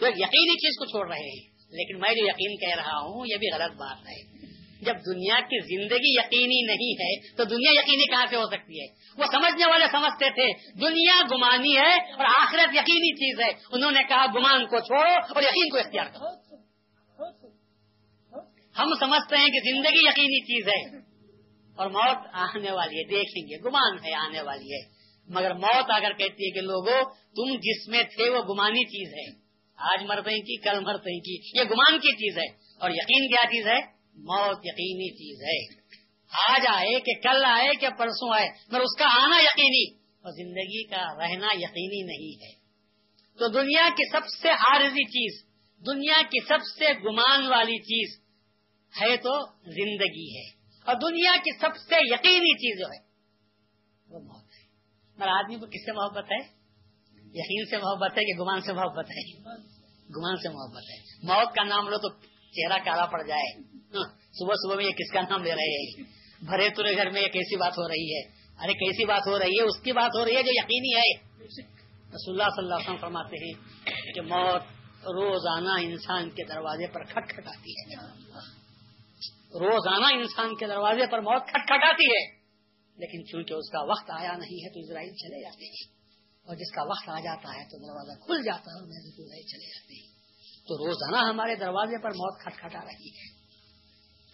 [0.00, 3.36] تو یقینی چیز کو چھوڑ رہے ہیں۔ لیکن میں جو یقین کہہ رہا ہوں، یہ
[3.36, 4.34] بھی غلط بات ہے۔
[4.80, 8.86] جب دنیا کی زندگی یقینی نہیں ہے، تو دنیا یقینی کہاں سے ہو سکتی ہے؟
[9.16, 14.00] وہ سمجھنے والے سمجھتے تھے، دنیا گمانی ہے اور آخرت یقینی چیز ہے۔ انہوں نے
[14.08, 16.54] کہا، گمان کو چھوڑو اور یقین کو اختیار کرو۔
[18.78, 20.98] ہم سمجھتے ہیں کہ زندگی یقینی چیز ہے
[21.76, 24.88] اور موت آنے والی ہے۔ دیکھیں گے، گمان ہے، آنے والی ہے۔
[25.28, 27.04] مگر موت اگر کہتی ہے کہ لوگوں
[27.36, 29.43] تم جس میں تھے وہ گمانی چیز ہے۔
[29.76, 32.46] آج مرتے کی کل مرتے کی یہ گمان کی چیز ہے
[32.80, 35.84] اور یقین کیا چیز ہے؟ موت یقینی چیز ہے۔
[36.52, 40.86] آج آئے کہ کل آئے کہ پرسوں آئے، مگر اس کا آنا یقینی اور زندگی
[40.86, 42.64] کا رہنا یقینی نہیں ہے۔
[43.38, 45.50] تو دنیا کی سب سے عارضی چیز،
[45.86, 48.20] دنیا کی سب سے گمان والی چیز
[49.00, 50.48] ہے تو زندگی ہے۔
[50.86, 53.04] اور دنیا کی سب سے یقینی چیز جو ہے
[54.08, 54.64] وہ موت ہے۔
[55.16, 56.63] مگر آدمی کو کس سے محبت ہے؟
[57.34, 59.38] یقین سے محبت ہے کہ گمان سے محبت ہے؟
[60.16, 62.08] گمان سے محبت ہے۔ موت کا نام لو تو
[62.52, 66.02] چہرہ کالا پڑ جائے۔ ہاں، صبح صبح میں یہ کس کا نام لے رہے ہیں؟
[66.44, 68.20] بھرے ترے گھر میں یہ کیسی بات ہو رہی ہے؟
[68.64, 71.34] ارے، کیسی بات ہو رہی ہے؟ اس کی بات ہو رہی ہے جو یقینی ہے۔
[72.14, 73.52] رسول اللہ صلی اللہ علیہ وسلم فرماتے ہیں
[74.14, 74.62] کہ موت
[75.02, 77.94] روزانہ انسان کے دروازے پر کھٹ کھٹاتی ہے۔
[79.54, 82.44] روزانہ انسان کے دروازے پر موت کھٹکھٹاتی ہے۔
[82.96, 85.93] لیکن چونکہ اس کا وقت آیا نہیں ہے تو اسرائیل چلے جاتے ہیں۔
[86.44, 88.86] اور جس کا وقت آ جاتا ہے تو دروازہ کھل جاتا ہے اور
[89.42, 90.14] چلے جاتے ہیں۔
[90.68, 93.44] تو روزانہ ہمارے دروازے پر موت کھٹ کھٹا رہی ہے۔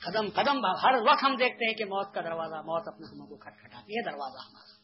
[0.05, 3.37] قدم قدم ہر وقت ہم دیکھتے ہیں کہ موت کا دروازہ، موت اپنے ہم کو
[3.37, 4.81] کھٹ کھٹاتی ہے، دروازہ ہمارا۔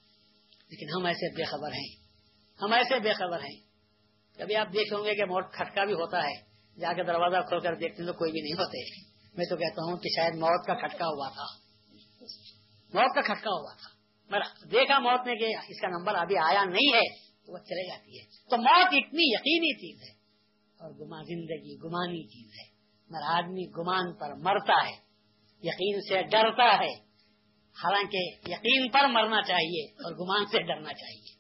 [0.69, 1.97] لیکن ہم ایسے بے خبر ہیں۔
[2.63, 3.61] ہم ایسے بے خبر ہیں۔
[4.39, 7.75] کبھی آپ دیکھیں گے کہ موت کھٹکا بھی ہوتا ہے۔ جا کے دروازہ کھول کر
[7.75, 9.01] دیکھتے ہیں تو کوئی بھی نہیں ہوتے۔
[9.37, 11.45] میں تو کہتا ہوں کہ شاید موت کا کھٹکا ہوا تھا۔
[12.95, 13.96] موت کا کھٹکا ہوا تھا۔
[14.73, 17.15] دیکھا موت نے کہ اس کا نمبر ابھی آیا نہیں ہے،
[17.47, 20.15] تو وہ چلے جاتی ہے۔ تو موت اتنی یقینی چیز ہے
[20.79, 22.77] اور گما زندگی گمانی چیز ہے۔
[23.09, 24.97] مگر آدمی گمان پر مرتا ہے،
[25.63, 27.07] یقین سے ڈرتا ہے۔
[27.85, 31.37] حالانکہ یقین پر مرنا چاہیے اور گمان سے ڈرنا چاہیے۔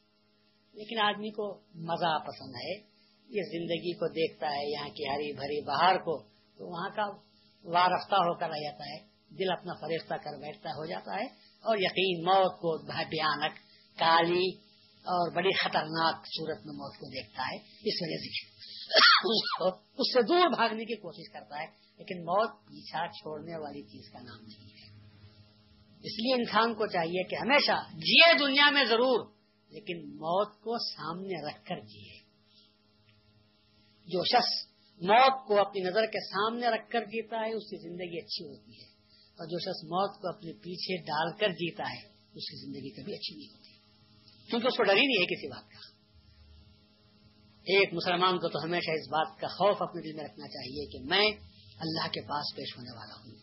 [0.72, 2.79] لیکن آدمی کو مزہ پسند ہے،
[3.29, 7.07] یہ زندگی کو دیکھتا ہے، یہاں کی ہری بھری بہار کو، تو وہاں کا
[7.64, 11.76] وارفتہ ہو کر رہ جاتا ہے۔ دل اپنا فریفتہ کر بیٹھتا ہو جاتا ہے۔ اور
[11.79, 13.55] یقین موت کو بھیانک
[13.98, 14.59] کالی
[14.96, 18.57] اور بڑی خطرناک صورت میں موت کو دیکھتا ہے، اس وجہ سے
[19.98, 21.66] اس سے دور بھاگنے کی کوشش کرتا ہے،
[21.98, 24.87] لیکن موت پیچھا چھوڑنے والی چیز کا نام نہیں ہے۔
[25.98, 29.26] اس لیے انسان کو چاہیے کہ ہمیشہ جیے دنیا میں ضرور،
[29.70, 32.18] لیکن موت کو سامنے رکھ کر جیے۔
[34.07, 34.66] جو شخص
[35.00, 38.83] موت کو اپنی نظر کے سامنے رکھ کر جیتا ہے، اس کی زندگی اچھی ہوتی
[38.83, 38.95] ہے۔
[39.37, 43.14] اور جو شخص موت کو اپنے پیچھے ڈال کر جیتا ہے، اس کی زندگی کبھی
[43.14, 43.66] اچھی نہیں ہوتی۔
[44.51, 45.79] کیونکہ اس کو ڈر ہی نہیں ہے کسی بات کا۔
[47.64, 50.99] ایک مسلمان کو تو ہمیشہ اس بات کا خوف اپنے دل میں رکھنا چاہیے کہ
[51.05, 51.31] میں
[51.79, 53.35] اللہ کے پاس پیش ہونے والا ہوں۔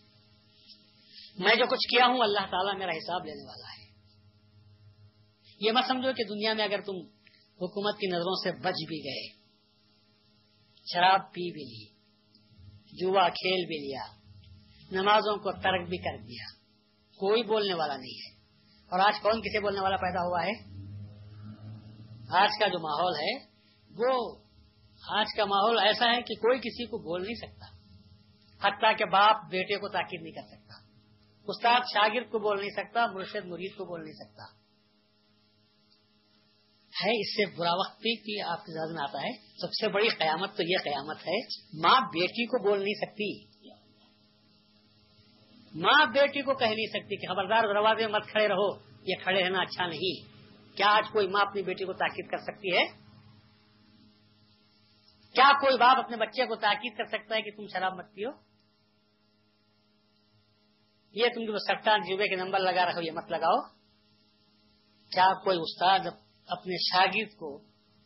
[1.39, 3.83] میں جو کچھ کیا ہوں، اللہ تعالیٰ میرا حساب لینے والا ہے۔
[5.59, 6.95] یہ مت سمجھو کہ دنیا میں اگر تم
[7.61, 9.27] حکومت کی نظروں سے بچ بھی گئے،
[10.93, 11.85] شراب پی بھی لی،
[12.97, 14.22] جوا کھیل بھی لیا
[14.93, 16.43] نمازوں کو ترک بھی کر دیا۔
[17.15, 18.35] کوئی بولنے والا نہیں ہے۔
[18.91, 20.73] اور آج کون کسے بولنے والا پیدا ہوا ہے؟
[22.29, 23.45] آج کا جو ماحول ہے،
[23.89, 24.35] وہ
[25.09, 27.65] آج کا ماحول ایسا ہے کہ کوئی کسی کو بول نہیں سکتا۔
[28.67, 30.73] حتیٰ کہ باپ بیٹے کو تاکید نہیں کر سکتا۔
[31.47, 34.63] استاد شاگرد کو بول نہیں سکتا، مرشد مرید کو بول نہیں سکتا۔
[37.03, 40.57] ہے، اس سے برا وقت بھی آپ کے میں آتا ہے، سب سے بڑی قیامت
[40.57, 41.45] تو یہ قیامت ہے،
[41.81, 43.52] ماں بیٹی کو بول نہیں سکتی۔
[45.75, 49.43] ماں بیٹی کو کہہ نہیں سکتی کہ خبردار دروازے میں مت کھڑے رہو، یہ کھڑے
[49.43, 50.33] رہنا اچھا نہیں۔
[50.77, 52.85] کیا آج کوئی ماں اپنی بیٹی کو تاکید کر سکتی ہے؟
[55.33, 58.29] کیا کوئی باپ اپنے بچے کو تاکید کر سکتا ہے کہ تم شراب مت پیو؟
[61.11, 63.61] یہ تم جو سٹا جیوے کے نمبر لگا رہے ہو، یہ مت لگاؤ۔
[65.09, 65.99] کیا کوئی استاد
[66.47, 67.61] اپنے شاگرد کو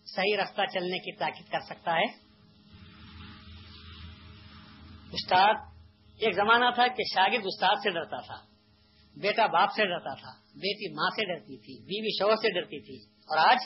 [0.05, 2.05] صحیح رستہ چلنے کی تاکید کر سکتا ہے؟
[5.11, 5.76] استاد
[6.17, 8.35] ایک زمانہ تھا کہ شاگرد استاد سے ڈرتا تھا،
[9.15, 13.09] بیٹا باپ سے ڈرتا تھا، بیٹی ماں سے ڈرتی تھی، بیوی شوہر سے ڈرتی تھی۔
[13.13, 13.57] اور آج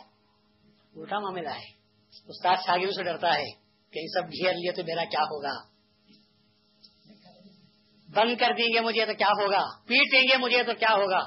[0.95, 1.81] الٹا معاملہ ہے۔
[2.27, 3.45] استاد شاگرد سے ڈرتا ہے
[3.91, 5.71] کہ یہ سب گھیر لیے تو میرا کیا ہوگا؟
[8.09, 11.19] بند کر دیں گے مجھے تو کیا ہوگا؟ پیٹیں گے مجھے تو کیا ہوگا؟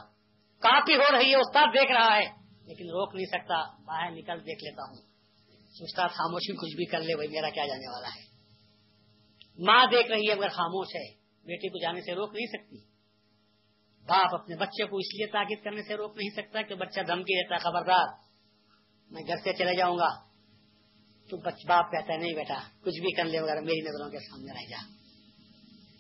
[0.61, 2.25] کافی ہو رہی ہے، استاد دیکھ رہا ہے۔
[2.67, 5.03] لیکن روک نہیں سکتا، باہر نکل دیکھ لیتا ہوں۔
[5.81, 8.34] استاد خاموشی کچھ بھی کر لے، وہی میرا کیا جانے والا ہے۔
[9.59, 11.15] ماں دیکھ رہی ہے مگر خاموش ہے۔
[11.45, 12.77] بیٹی کو جانے سے روک نہیں سکتی۔
[14.07, 17.43] باپ اپنے بچے کو اس لیے تاکید کرنے سے روک نہیں سکتا کہ بچہ دھمکی
[17.43, 18.07] دیتا خبردار۔
[19.11, 20.09] میں گھر سے چلے جاؤں گا۔
[21.31, 21.37] تو
[21.69, 24.69] باپ کہتا ہے، نہیں بیٹا، کچھ بھی کر لے، مگر میری نظروں کے سامنے رہ
[24.69, 24.79] جا۔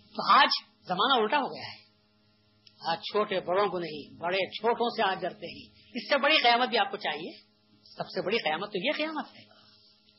[0.06, 0.48] تو آج
[0.88, 1.84] زمانہ الٹا ہو گیا ہے۔
[2.86, 6.68] آج چھوٹے بڑوں کو نہیں، بڑے چھوٹوں سے آج ڈرتے ہیں۔ اس سے بڑی قیامت
[6.68, 7.32] بھی آپ کو چاہیے۔
[7.96, 9.44] سب سے بڑی قیامت تو یہ قیامت ہے۔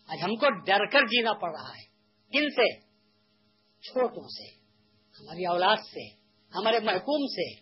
[0.07, 1.83] آج ہم کو ڈر کر جینا پڑ رہا ہے۔
[2.31, 2.84] کن سے
[3.85, 4.55] چھوٹوں سے،
[5.19, 6.09] ہماری اولاد سے،
[6.55, 7.61] ہمارے محکوم سے،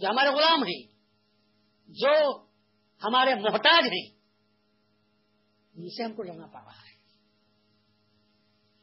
[0.00, 0.82] جو ہمارے غلام ہیں،
[1.88, 2.42] جو
[3.04, 4.18] ہمارے محتاج ہیں،
[5.74, 6.88] ان سے ہم کو ڈرنا پڑ رہا ہے۔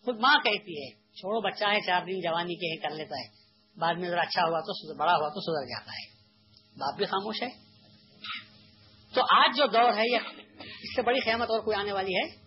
[0.06, 3.46] خود ماں کہتی ہے، چھوڑو بچہ ہے، چار دن جوانی کے ہیں، کر لیتا ہے۔
[3.80, 6.16] بعد میں ذرا اچھا ہوا تو بڑا ہوا تو سدھر جاتا ہے۔
[6.80, 7.50] باپ بھی خاموش ہے۔
[9.14, 10.18] تو آج جو دور ہے، یہ
[10.60, 12.46] اس سے بڑی قیامت اور کوئی آنے والی ہے؟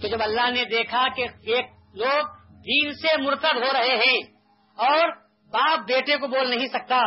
[0.00, 2.32] تو جب اللہ نے دیکھا کہ ایک لوگ
[2.66, 4.18] دین سے مرتب ہو رہے ہیں
[4.78, 5.08] اور
[5.52, 7.00] باپ بیٹے کو بول نہیں سکتا،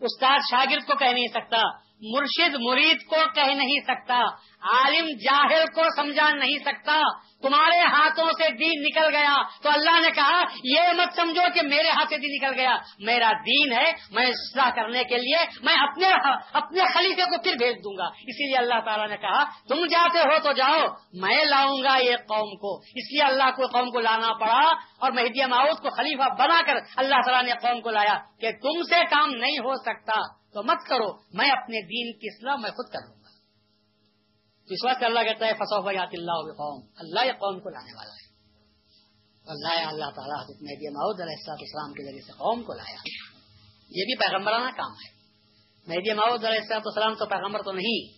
[0.00, 1.58] استاد شاگرد کو کہہ نہیں سکتا
[2.02, 4.18] مرشد مرید کو کہہ نہیں سکتا،
[4.60, 7.00] عالم جاہر کو سمجھا نہیں سکتا،
[7.42, 11.88] تمہارے ہاتھوں سے دین نکل گیا۔ تو اللہ نے کہا، یہ مت سمجھو کہ میرے
[11.88, 16.06] ہاتھ سے دین نکل گیا۔ میرا دین ہے، میں اصلاح کرنے کے لیے میں اپنے
[16.52, 20.18] اپنے خلیفے کو پھر بھیج دوں گا۔ اسی لیے اللہ تعالیٰ نے کہا، تم جاتے
[20.18, 20.80] ہو تو جاؤ،
[21.12, 25.12] میں لاؤں گا یہ قوم کو۔ اس لیے اللہ کو قوم کو لانا پڑا اور
[25.12, 29.00] مہدی معاؤد کو خلیفہ بنا کر اللہ تعالیٰ نے قوم کو لایا کہ تم سے
[29.04, 33.14] کام نہیں ہو سکتا۔ تو مت کرو، میں اپنے دین کی اصلاح میں خود کروں
[33.14, 33.28] گا۔
[34.66, 38.10] اس وقت اللہ کہتا ہے فصوف یات اللہ قوم اللہ یہ قوم کو لانے والا
[38.10, 38.22] ہے۔
[39.46, 40.38] اللہ اللہ تعالیٰ
[40.90, 42.96] ماؤد علیہ السلام کے ذریعے سے قوم کو لایا۔
[43.90, 45.22] یہ بھی پیغمبرانہ کام ہے۔
[45.86, 48.12] مہدی ماؤد علیہ السلام السلام تو پیغمبر تو نہیں۔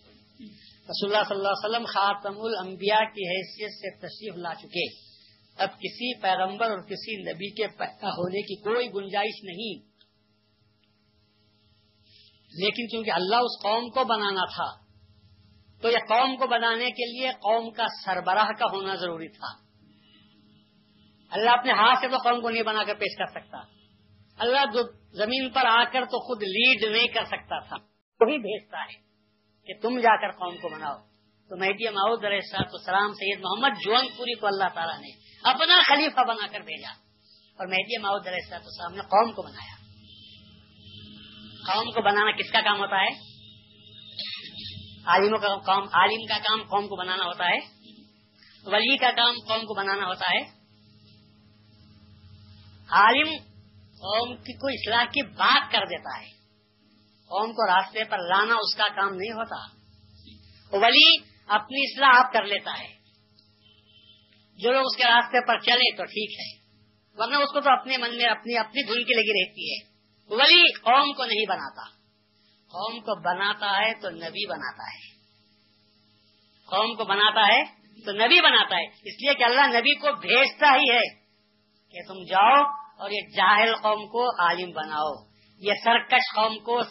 [0.90, 5.14] رسول اللہ صلی اللہ علیہ وسلم خاتم الانبیاء کی حیثیت سے تشریف لا چکے۔
[5.56, 9.93] اب کسی پیغمبر اور کسی نبی کے پیدا ہونے کی کوئی گنجائش نہیں۔
[12.54, 14.84] لیکن چونکہ اللہ اس قوم کو بنانا تھا،
[15.82, 19.64] تو یہ قوم کو بنانے کے لیے قوم کا سربراہ کا ہونا ضروری تھا۔
[21.30, 23.58] اللہ اپنے ہاتھ سے تو قوم کو نہیں بنا کر پیش کر سکتا۔
[24.38, 27.76] اللہ زمین پر آ کر تو خود لیڈ نہیں کر سکتا تھا۔
[28.20, 29.02] وہی بھیجتا ہے
[29.66, 30.96] کہ تم جا کر قوم کو بناؤ۔
[31.48, 35.08] تو مہدی ماؤد علیہ السلام سید محمد جون پوری کو اللہ تعالیٰ نے
[35.42, 36.90] اپنا خلیفہ بنا کر بھیجا۔
[37.58, 39.83] اور مہدی ماؤد علیہ السلام نے قوم کو بنایا۔
[41.66, 43.34] قوم کو بنانا کس کا کام ہوتا ہے؟
[45.04, 47.58] عالموں کا کام عالم کا کام قوم کو بنانا ہوتا ہے۔
[48.64, 50.40] ولی کا کام قوم کو بنانا ہوتا ہے۔
[52.88, 53.30] عالم
[53.92, 56.26] قوم کی اصلاح کی بات کر دیتا ہے۔
[57.06, 59.56] قوم کو راستے پر لانا اس کا کام نہیں ہوتا۔
[60.72, 62.88] ولی اپنی اصلاح آپ کر لیتا ہے۔
[64.56, 66.70] جو لوگ اس کے راستے پر چلے تو ٹھیک ہے۔
[67.14, 69.93] ورنہ اس کو تو اپنے من میں اپنی اپنی دھن کی لگی رہتی ہے۔
[70.30, 71.82] ولی قوم کو نہیں بناتا۔
[72.68, 75.14] قوم کو بناتا ہے تو نبی بناتا ہے۔
[76.66, 77.64] قوم کو بناتا ہے
[78.04, 81.14] تو نبی بناتا ہے۔ اس لیے کہ اللہ نبی کو بھیجتا ہی ہے
[81.90, 82.62] کہ تم جاؤ
[82.98, 85.12] اور یہ جاہل قوم کو عالم بناؤ۔
[85.58, 86.82] یہ سرکش قوم کو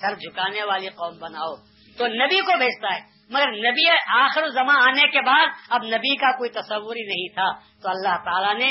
[0.00, 1.54] سر جھکانے والی قوم بناؤ۔
[1.98, 6.38] تو نبی کو بھیجتا ہے۔ مگر نبی آخر زماں آنے کے بعد اب نبی کا
[6.38, 8.70] کوئی تصور ہی نہیں تھا۔ تو اللہ تعالیٰ نے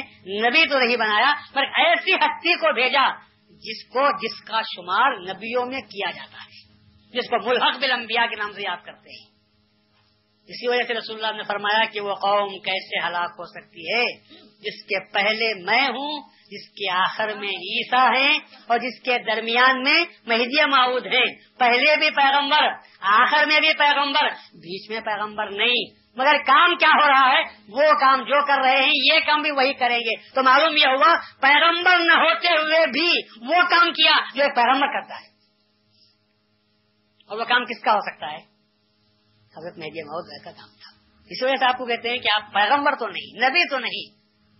[0.49, 3.26] نبی تو نہیں بنایا پر ایسی ہستی کو بھیجا
[3.57, 6.73] جس کو جس کا شمار نبیوں میں کیا جاتا ہے،
[7.13, 9.37] جس کو ملحق بالانبیاء کے نام سے یاد کرتے ہیں۔
[10.47, 14.05] اسی وجہ سے رسول اللہ نے فرمایا کہ وہ قوم کیسے ہلاک ہو سکتی ہے؟
[14.59, 19.83] جس کے پہلے میں ہوں، جس کے آخر میں عیسا ہے اور جس کے درمیان
[19.83, 22.67] میں مہدی معود ہے پہلے بھی پیغمبر،
[22.99, 27.93] آخر میں بھی پیغمبر، بیچ میں پیغمبر نہیں۔ مگر کام کیا ہو رہا ہے؟ وہ
[27.99, 31.13] کام جو کر رہے ہیں، یہ کام بھی وہی کریں گے۔ تو معلوم یہ ہوا،
[31.41, 33.09] پیغمبر نہ ہوتے ہوئے بھی
[33.47, 35.27] وہ کام کیا جو ایک پیغمبر کرتا ہے۔
[37.27, 38.57] اور وہ کام کس کا ہو سکتا ہے؟
[39.57, 40.97] حضرت مہدی معود کا کام تھا۔
[41.29, 44.17] اس وجہ سے آپ کو کہتے ہیں کہ آپ پیغمبر تو نہیں، نبی تو نہیں،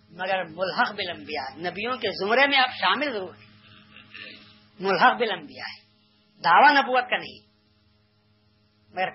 [0.09, 3.47] مگر ملحق بلمبیا نبیوں کے زمرے میں آپ شامل ضرور ہیں۔
[4.79, 5.87] ملحق بلمبیا ہے
[6.43, 7.47] دعوی نبوت کا نہیں۔
[8.89, 9.09] مگر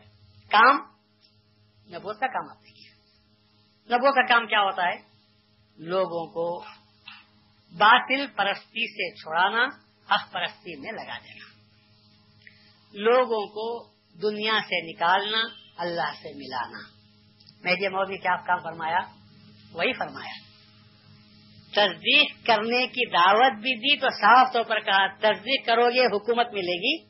[0.51, 0.92] کام
[1.93, 2.93] نبوت کا کام آپ نے کیا
[3.97, 5.13] نبوت کا کام کیا ہوتا ہے؟
[5.79, 6.65] لوگوں کو
[7.79, 9.65] باطل پرستی سے چھڑانا
[10.15, 11.53] حق پرستی میں لگا دینا۔
[12.93, 13.91] لوگوں کو
[14.23, 15.39] دنیا سے نکالنا،
[15.77, 16.79] اللہ سے ملانا۔
[17.65, 18.99] میں جی مودی کیا کام فرمایا،
[19.73, 20.53] وہی فرمایا۔
[21.73, 26.47] تصدیق کرنے کی دعوت بھی دی تو صاف طور پر کہا، تصدیق کرو گے حکومت
[26.47, 27.05] ملے گی،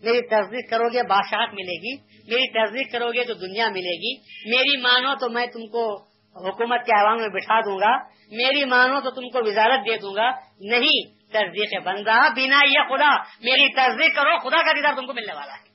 [0.00, 4.16] میری تصدیق کرو گے، بادشاہت ملے گی۔ میری تصدیق کرو گے تو دنیا ملے گی۔
[4.50, 6.02] میری مانو تو میں تم کو
[6.48, 7.96] حکومت کے عوام میں بٹھا دوں گا۔
[8.30, 13.16] میری مانو تو تم کو وزارت دے دوں گا۔ نہیں، تصدیق بندہ، بنا یہ خدا۔
[13.16, 15.68] میری تصدیق کرو، خدا کا دیدار تم کو ملنے والا ہے۔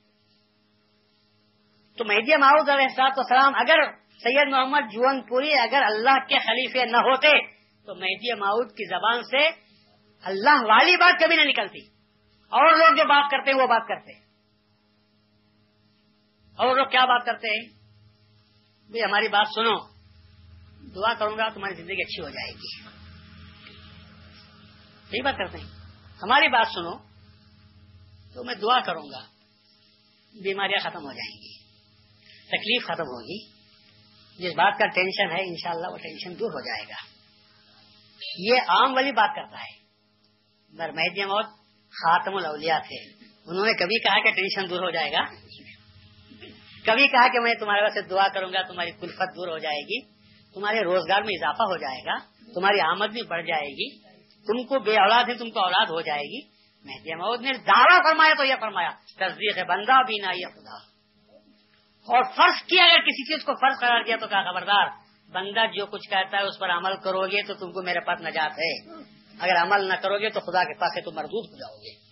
[1.98, 6.96] تو مہدی معاوض علیہ السلام اگر سید محمد جون پوری اگر اللہ کے خلیفے نہ
[6.96, 7.30] ہوتے،
[7.86, 9.48] تو مہدی ماؤد کی زبان سے
[10.24, 11.78] اللہ والی بات کبھی نہ نکلتی۔
[12.44, 14.23] اور لوگ جو بات کرتے ہیں وہ بات کرتے ہیں۔
[16.56, 17.68] اور لوگ کیا بات کرتے ہیں؟
[18.90, 19.94] بھائی ہماری بات سنو۔
[20.94, 22.88] دعا کروں گا تمہاری زندگی اچھی ہو جائے گی۔
[25.12, 25.66] یہی بات کرتے ہیں۔
[26.22, 26.98] ہماری بات سنو۔
[28.34, 29.24] تو میں دعا کروں گا۔
[30.42, 31.58] بیماریاں ختم ہو جائیں گی۔
[32.48, 33.48] تکلیف ختم ہوگی۔
[34.38, 37.14] جس بات کا ٹینشن ہے، انشاءاللہ وہ ٹینشن دور ہو جائے گا۔
[38.38, 39.84] یہ عام والی بات کرتا ہے۔
[40.68, 41.46] مگر مہدی موت
[41.90, 43.12] خاتم الاولیاء تھے۔
[43.46, 45.43] انہوں نے کبھی کہا کہ ٹینشن دور ہو جائے گا۔
[46.86, 50.00] کبھی کہا کہ میں تمہارے واسطے دعا کروں گا، تمہاری کلفت دور ہو جائے گی،
[50.54, 52.18] تمہارے روزگار میں اضافہ ہو جائے گا،
[52.54, 53.98] تمہاری آمد بھی بڑھ جائے گی،
[54.46, 56.46] تم کو بے اولاد ہے، تم کو اولاد ہو جائے گی۔
[56.84, 60.76] مہدی محمود نے دعویٰ فرمایا تو یہ فرمایا، تصدیق بندہ بھی نہ یہ خدا۔
[62.04, 64.86] اور فرض کیا، اگر کسی چیز کو فرض قرار دیا تو کیا خبردار،
[65.32, 68.20] بندہ جو کچھ کہتا ہے اس پر عمل کرو گے تو تم کو میرے پاس
[68.20, 68.92] نجات ہے۔
[69.38, 72.04] اگر عمل نہ کرو گے تو خدا کے پاس ہے تو مردود ہو جاؤ گے۔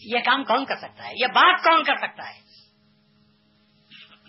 [0.00, 2.47] یہ کام کون کر سکتا ہے؟ یہ بات کون کر سکتا ہے؟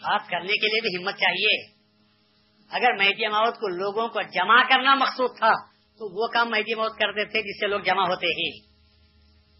[0.01, 1.79] بات کرنے کے لیے بھی ہمت چاہیے۔
[2.69, 6.97] اگر مہدی موت کو لوگوں کو جمع کرنا مقصود تھا، تو وہ کام مہدی موت
[6.97, 8.69] کرتے تھے جس سے لوگ جمع ہوتے ہی۔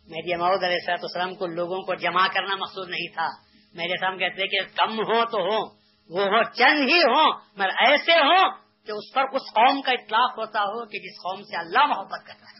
[0.07, 3.27] مہدی مود علیہ صلاحت السلام کو لوگوں کو جمع کرنا مقصود نہیں تھا۔
[3.73, 8.11] میرے سامنے کہتے کہ کم ہو تو ہو، وہ ہو چند ہی ہوں مگر ایسے
[8.11, 8.49] ہوں
[8.85, 12.27] کہ اس پر اس قوم کا اطلاق ہوتا ہو کہ جس قوم سے اللہ محبت
[12.27, 12.59] کرتا ہے۔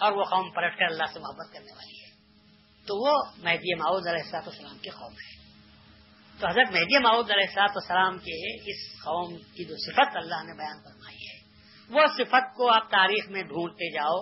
[0.00, 2.10] اور وہ قوم پلٹ کر اللہ سے محبت کرنے والی ہے۔
[2.86, 5.39] تو وہ مہدی معود علیہ السلاط السلام کی قوم ہے۔
[6.40, 10.56] تو حضرت مہدی معود علیہ السلاط السلام کے اس قوم کی جو صفت اللہ نے
[10.56, 11.38] بیان فرمائی ہے،
[11.90, 14.20] وہ صفت کو آپ تاریخ میں ڈھونڈتے جاؤ،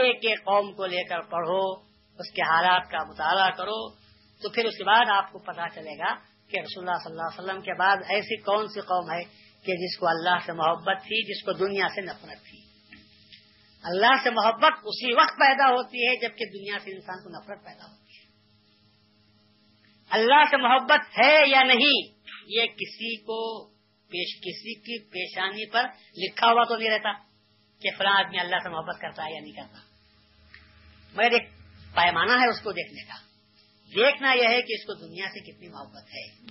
[0.00, 1.80] ایک ایک قوم کو لے کر پڑھو،
[2.18, 3.94] اس کے حالات کا مطالعہ کرو،
[4.42, 6.14] تو پھر اس کے بعد آپ کو پتا چلے گا
[6.48, 9.22] کہ رسول اللہ صلی اللہ علیہ وسلم کے بعد ایسی کون سی قوم ہے
[9.64, 12.58] کہ جس کو اللہ سے محبت تھی، جس کو دنیا سے نفرت تھی۔
[13.82, 17.84] اللہ سے محبت اسی وقت پیدا ہوتی ہے جبکہ دنیا سے انسان کو نفرت پیدا
[17.84, 18.05] ہوتی ہے۔
[20.10, 23.68] اللہ سے محبت ہے یا نہیں، یہ کسی کو
[24.08, 25.82] پیش، کسی کی پیشانی پر
[26.16, 27.12] لکھا ہوا تو نہیں رہتا
[27.82, 29.78] کہ فلاں آدمی اللہ سے محبت کرتا ہے یا نہیں کرتا۔
[31.12, 31.48] مگر ایک
[31.94, 33.26] پیمانہ ہے اس کو دیکھنے کا۔
[33.94, 36.46] دیکھنا یہ ہے کہ اس کو دنیا سے کتنی محبت ہے۔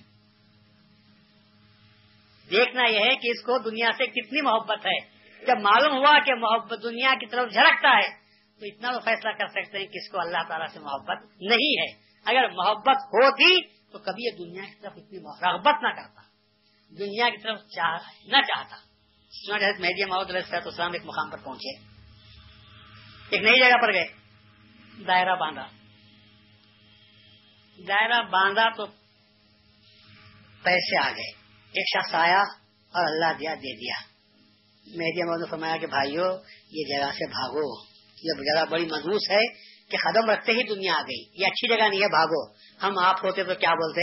[2.49, 4.99] دیکھنا یہ ہے کہ اس کو دنیا سے کتنی محبت ہے۔
[5.45, 8.09] جب معلوم ہوا کہ محبت دنیا کی طرف جھڑکتا ہے،
[8.59, 11.81] تو اتنا تو فیصلہ کر سکتے ہیں کہ اس کو اللہ تعالیٰ سے محبت نہیں
[11.81, 16.21] ہے۔ اگر محبت ہوتی تو کبھی یہ دنیا کی طرف اتنی رغبت نہ کرتا۔
[16.99, 18.75] دنیا کی طرف چاہ نہ چاہتا۔
[19.79, 21.77] مہدی محمد علیہ السلام ایک مقام پر پہنچے۔
[23.29, 24.05] ایک نئی جگہ پر گئے،
[25.07, 25.65] دائرہ باندھا۔
[27.87, 28.85] دائرہ باندھا تو
[30.63, 31.31] پیسے آ گئے۔
[31.71, 32.41] ایک شخص آیا
[32.91, 33.95] اور اللہ دیا، دے دیا۔
[34.87, 36.25] مہدی محمد نے فرمایا کہ بھائیو،
[36.71, 37.83] یہ جگہ سے بھاگو۔
[38.23, 41.89] یہ جگہ بڑی مضبوط ہے۔ کہ قدم رکھتے ہی دنیا آ گئی۔ یہ اچھی جگہ
[41.89, 42.51] نہیں ہے، بھاگو۔
[42.83, 44.01] ہم آپ ہوتے تو کیا بولتے؟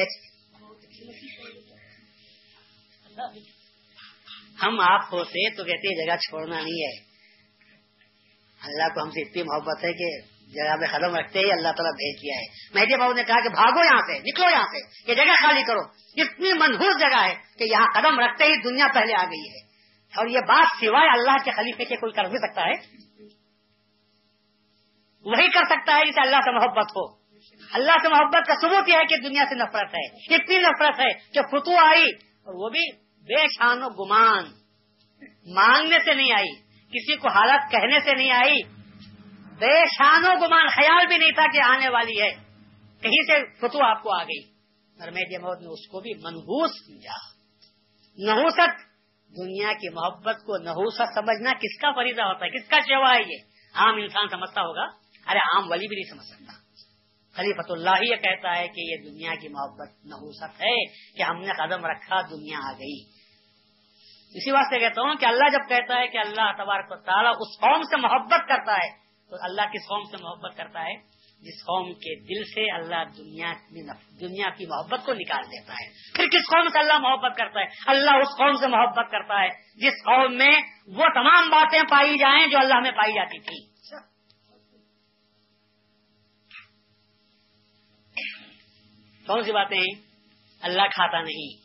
[4.62, 7.12] ہم آپ ہوتے تو کہتے جگہ چھوڑنا نہیں ہے۔
[8.60, 10.20] اللہ کو ہم سے اتنی محبت ہے کہ
[10.52, 13.48] جگہ میں قدم رکھتے ہی اللہ تعالیٰ بھیج دیا ہے۔ مہدی بابو نے کہا کہ
[13.48, 15.80] بھاگو یہاں سے، نکلو یہاں سے۔ یہ جگہ خالی کرو۔
[16.16, 19.72] اتنی منحوس جگہ ہے کہ یہاں قدم رکھتے ہی دنیا پہلے آ گئی ہے۔
[20.16, 23.02] اور یہ بات سوائے اللہ کے خلیفے کے کوئی کر بھی سکتا ہے۔
[25.24, 27.22] وہی کر سکتا ہے جسے اللہ سے محبت ہو۔
[27.72, 31.12] اللہ سے محبت کا ثبوت یہ ہے کہ دنیا سے نفرت ہے۔ اتنی نفرت ہے
[31.12, 32.04] کہ فتو آئی
[32.44, 34.44] اور وہ بھی بے شان و گمان۔
[35.54, 38.62] مانگنے سے نہیں آئی، کسی کو حالت کہنے سے نہیں آئی۔
[39.58, 42.30] بے شان و گمان، خیال بھی نہیں تھا کہ آنے والی ہے۔
[43.02, 44.52] کہیں سے فتو آپ کو آ گئی۔
[44.96, 47.32] نرمید محمد نے اس کو بھی منحوس سمجھا
[48.18, 48.78] نحوست،
[49.36, 53.20] دنیا کی محبت کو نحوست سمجھنا کس کا فریضہ ہوتا ہے؟ کس کا چوا ہے
[53.20, 53.38] یہ؟
[53.74, 56.52] عام انسان سمجھتا ہوگا۔ ارے عام ولی بھی نہیں سمجھ سکتا۔
[57.34, 60.84] خلیفت اللہ یہ کہتا ہے کہ یہ دنیا کی محبت نحوست ہے
[61.16, 63.22] کہ ہم نے قدم رکھا، دنیا آ گئی۔
[64.34, 67.60] اسی واسطے کہتا ہوں کہ اللہ جب کہتا ہے کہ اللہ تبارک و تعالیٰ اس
[67.60, 68.88] قوم سے محبت کرتا ہے،
[69.30, 70.94] تو اللہ کس قوم سے محبت کرتا ہے؟
[71.40, 73.52] جس قوم کے دل سے اللہ دنیا
[74.20, 77.66] دنیا کی محبت کو نکال دیتا ہے۔ پھر کس قوم سے اللہ محبت کرتا ہے؟
[77.86, 82.46] اللہ اس قوم سے محبت کرتا ہے، جس قوم میں وہ تمام باتیں پائی جائیں
[82.46, 83.71] جو اللہ میں پائی جاتی تھی
[89.32, 90.02] کون سی باتیں ہیں؟
[90.60, 91.56] اللہ کھاتا نہیں۔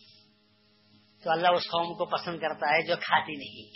[1.23, 3.69] تو اللہ اس قوم کو پسند کرتا ہے جو کھاتی نہیں۔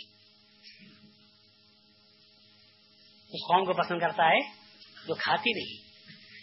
[3.24, 4.40] اس قوم کو پسند کرتا ہے
[5.08, 5.88] جو کھاتی نہیں۔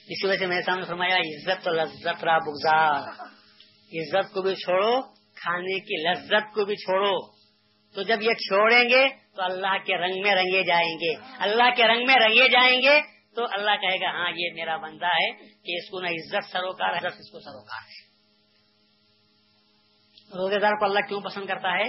[0.08, 3.08] اسی وجہ سے میں سامنے فرمایا، عزت و لذت را بگزار۔
[3.94, 5.02] عزت کو بھی چھوڑو،
[5.36, 7.32] کھانے کی لذت کو بھی چھوڑو۔
[7.96, 11.84] تو جب یہ چھوڑیں گے تو اللہ کے رنگ میں رنگے جائیں گے۔ اللہ کے
[11.84, 15.76] رنگ میں رنگے جائیں گے تو اللہ کہے گا ہاں یہ میرا بندہ ہے کہ
[15.76, 18.10] اس کو نہ عزت سروکار ہے اس کو سروکار ہے.
[20.38, 21.84] روزے دار کو اللہ کیوں پسند کرتا ہے؟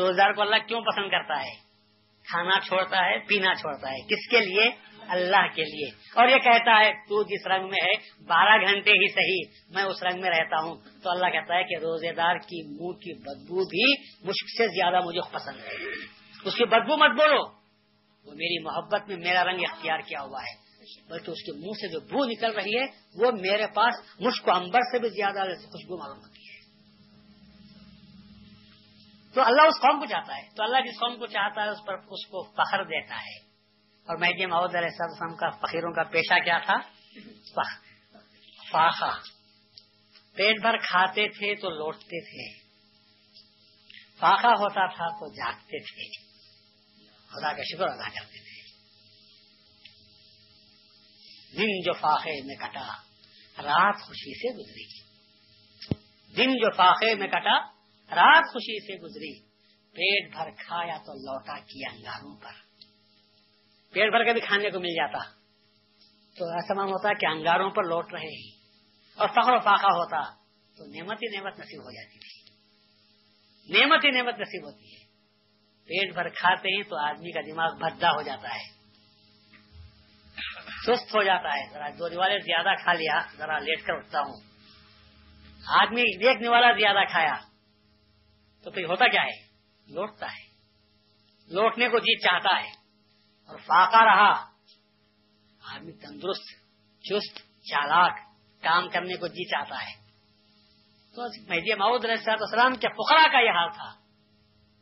[0.00, 1.54] روزے دار کو اللہ کیوں پسند کرتا ہے؟
[2.24, 4.70] کھانا چھوڑتا ہے، پینا چھوڑتا ہے، کس کے لیے؟
[5.08, 9.08] اللہ کے لیے۔ اور یہ کہتا ہے، تو جس رنگ میں ہے، بارہ گھنٹے ہی
[9.08, 10.74] صحیح، میں اس رنگ میں رہتا ہوں.
[11.02, 15.00] تو اللہ کہتا ہے کہ روزے دار کی منہ کی بدبو بھی مشک سے زیادہ
[15.04, 15.74] مجھے پسند ہے۔
[16.44, 17.55] اس کی بدبو مت بولو۔
[18.26, 20.66] وہ میری محبت میں میرا رنگ اختیار کیا ہوا ہے۔
[21.08, 24.80] بلکہ اس کے منہ سے جو بو نکل رہی ہے، وہ میرے پاس مشک امبر
[24.80, 26.46] سے بھی زیادہ خوشبو معلوم ہوتی ہے۔
[29.34, 31.78] تو اللہ اس قوم کو چاہتا ہے۔ تو اللہ جس قوم کو چاہتا ہے، اس
[31.86, 33.46] پر اس کو فخر دیتا ہے۔
[34.06, 36.76] اور میں جی یہ محدود علیہ السلام کا فقیروں کا پیشہ کیا تھا؟
[38.72, 39.10] فاخا
[40.34, 42.66] پیٹ بھر کھاتے تھے تو لوٹتے تھے۔
[44.18, 46.25] فاخا ہوتا تھا تو جاگتے تھے۔
[47.28, 48.56] خدا کا شکر ادا کرتے تھے۔
[51.56, 52.96] دن جو فاخے میں کٹا،
[53.62, 55.06] رات خوشی سے گزری۔
[56.36, 57.66] دن جو فاخے میں کٹا،
[58.16, 59.46] رات خوشی سے گزری۔
[59.92, 62.52] پیٹ بھر کھایا تو لوٹا کیا انگاروں پر۔
[63.92, 65.30] پیٹ بھر کے بھی کھانے کو مل جاتا۔
[66.36, 68.50] تو ایسا مان ہوتا کہ انگاروں پر لوٹ رہے
[69.14, 70.34] اور فخر و فاقہ ہوتا
[70.76, 72.52] تو نعمت ہی نعمت نصیب ہو جاتی تھی۔
[73.78, 75.05] نعمت ہی نعمت نصیب ہوتی ہے۔
[75.86, 78.76] پیٹ بھر کھاتے ہیں تو آدمی کا دماغ بھدا ہو جاتا ہے۔
[80.86, 84.40] سست ہو جاتا ہے۔ ذرا دو نوالے زیادہ کھا لیا، ذرا لیٹ کر اٹھتا ہوں۔
[85.66, 87.34] آدمی ایک نوالا زیادہ کھایا،
[88.64, 89.46] تو پھر ہوتا کیا ہے؟
[89.88, 90.46] لوٹتا ہے۔
[91.54, 92.70] لوٹنے کو جیت چاہتا ہے۔
[93.46, 94.32] اور فاقہ رہا۔
[95.74, 96.50] آدمی تندرست،
[97.02, 98.18] چست، چالاک
[98.62, 100.06] کام کرنے کو جی چاہتا ہے۔
[101.14, 103.94] تو مہدی محدود علیہ السلام کے پخرا کا یہ حال تھا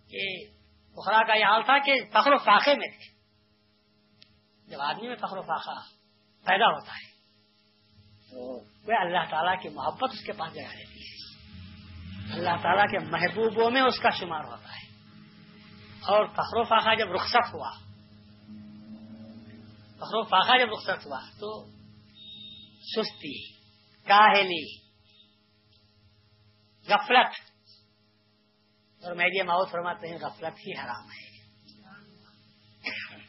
[0.08, 0.53] کہ
[0.94, 3.14] پخرا کا یہ حال تھا کہ فخر و فاقے میں تھے۔
[4.70, 5.80] جب آدمی میں فخر و فاقہ
[6.44, 7.10] پیدا ہوتا ہے،
[8.30, 11.14] تو وہ اللہ تعالیٰ کی محبت اس کے پاس جگہ رہتی ہے۔
[12.32, 14.84] اللہ تعالیٰ کے محبوبوں میں اس کا شمار ہوتا ہے۔
[16.02, 17.70] اور فخر و فاقہ جب رخصت ہوا،
[19.96, 21.70] فخر و فاقہ جب رخصت ہوا، تو
[22.80, 23.52] سستی،
[24.04, 24.78] کاہلی،
[26.88, 27.53] غفلت
[29.04, 31.24] اور میڈیا ماؤ فرماتے ہیں، غفلت ہی حرام ہے۔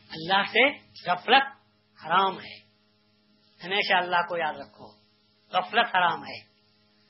[0.10, 0.70] اللہ سے
[1.12, 1.44] غفلت
[2.06, 2.60] حرام ہے۔
[3.64, 4.92] ہمیشہ اللہ کو یاد رکھو،
[5.50, 6.40] غفلت حرام ہے۔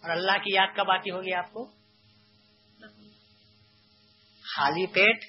[0.01, 1.71] اور اللہ کی یاد کب آتی ہوگی آپ کو؟
[4.55, 5.25] خالی پیٹ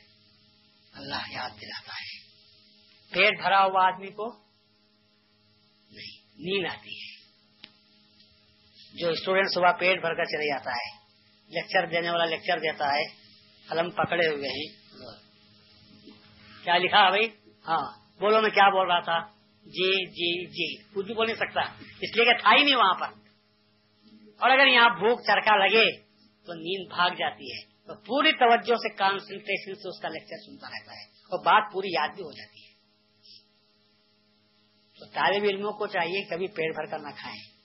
[0.92, 2.18] اللہ یاد دلاتا ہے۔
[3.14, 4.36] پیٹ بھرا ہوا آدمی کو
[5.90, 7.16] نہیں، نیند آتی ہے۔
[8.98, 11.06] جو اسٹوڈینٹ صبح پیٹ بھر کر چلے جاتا ہے
[11.48, 13.25] لیکچر دینے والا لیکچر دیتا ہے
[13.68, 14.86] قلم پکڑے ہوئے ہیں۔
[16.64, 17.28] کیا لکھا بھائی؟
[17.68, 19.18] ہاں۔ بولو میں کیا بول رہا تھا؟
[19.64, 21.60] جی جی جی۔ کچھ بھی بول نہیں سکتا۔
[22.00, 23.06] اس لیے کہ تھا ہی نہیں وہاں پر۔
[24.38, 25.90] اور اگر یہاں بھوک چرکا لگے
[26.46, 30.66] تو نیند بھاگ جاتی ہے۔ تو پوری توجہ سے کانسنٹریشن سے اس کا لیکچر سنتا
[30.66, 32.72] رہتا ہے۔ اور بات پوری یاد بھی ہو جاتی ہے۔
[34.98, 37.56] تو طالب علموں کو چاہیے کبھی پیڑ بھر کر نہ کھائیں۔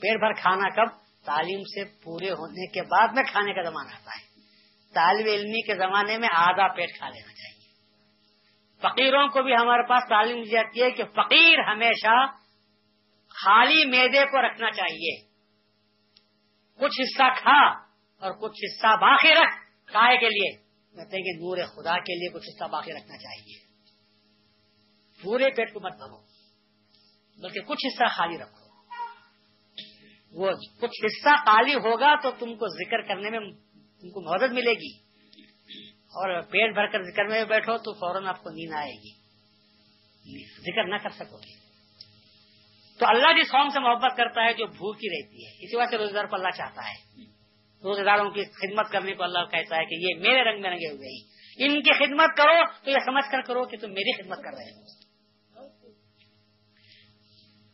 [0.00, 4.10] پیڑ بھر کھانا کب؟ تعلیم سے پورے ہونے کے بعد میں کھانے کا زمانہ آتا
[4.18, 4.29] ہے۔
[4.94, 7.60] طالب علمی کے زمانے میں آدھا پیٹ کھا لینا چاہیے۔
[8.78, 12.26] فقیروں کو بھی ہمارے پاس تعلیم دی جاتی ہے کہ فقیر ہمیشہ
[13.28, 15.22] خالی میدے کو رکھنا چاہیے۔
[16.76, 17.68] کچھ حصہ کھا
[18.18, 19.54] اور کچھ حصہ باقی رکھ
[19.86, 23.58] کائے کے لیے۔ کہتے ہیں کہ نور خدا کے لیے کچھ حصہ باقی رکھنا چاہیے۔
[25.22, 26.20] پورے پیٹ کو مت بھرو،
[27.42, 28.60] بلکہ کچھ حصہ خالی رکھو۔
[30.32, 33.40] وہ کچھ حصہ خالی ہوگا تو تم کو ذکر کرنے میں
[34.00, 34.96] تم کو مدد ملے گی
[35.90, 39.20] اور پیٹ بھر کر ذکر میں بیٹھو تو فوراً آپ کو نیند آئے گی۔
[40.60, 41.60] ذکر نہ کر سکو گے۔
[42.98, 45.98] تو اللہ جس قوم سے محبت کرتا ہے جو بھوکی رہتی ہے۔ اسی وجہ سے
[45.98, 47.22] روزگار کو اللہ چاہتا ہے۔
[47.84, 50.90] روزے داروں کی خدمت کرنے کو اللہ کہتا ہے کہ یہ میرے رنگ میں رنگے
[50.90, 54.38] ہوئے ہی ان کی خدمت کرو تو یہ سمجھ کر کرو کہ تم میری خدمت
[54.38, 55.00] کر رہے ہو۔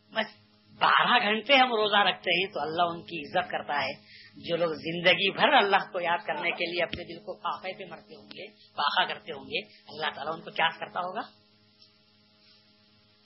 [0.09, 0.25] بس
[0.73, 4.73] بارہ گھنٹے ہم روزہ رکھتے ہیں تو اللہ ان کی عزت کرتا ہے۔ جو لوگ
[4.73, 8.27] زندگی بھر اللہ کو یاد کرنے کے لیے اپنے دل کو فاقے پہ مرتے ہوں
[8.27, 11.21] گے فاقا کرتے ہوں گے، اللہ تعالیٰ ان کو کیا کرتا ہوگا؟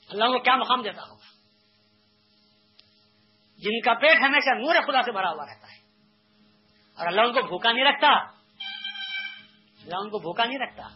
[0.08, 1.32] اللہ کو کیا مقام دیتا ہوگا؟
[3.58, 5.78] جن کا پیٹ ہمیشہ نور خدا سے بھرا ہوا رہتا ہے۔
[6.94, 8.08] اور اللہ ان کو بھوکا نہیں رکھتا۔
[9.82, 10.88] اللہ ان کو بھوکا نہیں رکھتا۔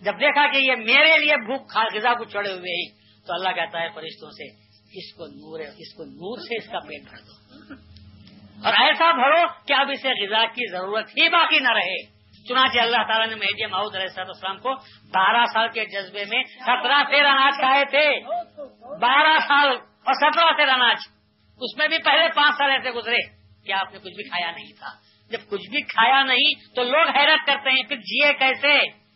[0.00, 2.90] جب دیکھا کہ یہ میرے لیے بھوک غذا کو چڑے ہوئے ہی،
[3.26, 4.56] تو اللہ کہتا ہے فرشتوں سے،
[4.98, 7.87] اس کو نور اس کو نور سے اس کا پیٹ بھر دو۔
[8.64, 12.96] اور ایسا بھرو کہ اب اسے غذا کی ضرورت ہی باقی نہ رہے۔ چنانچہ اللہ
[12.96, 14.74] تعالیٰ نے مہدی محدود علیہ السلام کو
[15.14, 18.20] بارہ سال کے جذبے میں سترہ سیر اناج کھائے تھے۔
[19.00, 19.68] بارہ سال
[20.04, 20.96] اور سترہ سیر اناج۔
[21.60, 23.16] اس میں بھی پہلے پانچ سال ایسے گزرے
[23.66, 27.08] کیا آپ نے کچھ بھی کھایا نہیں تھا۔ جب کچھ بھی کھایا نہیں تو لوگ
[27.16, 29.07] حیرت کرتے ہیں، پھر جیے کیسے؟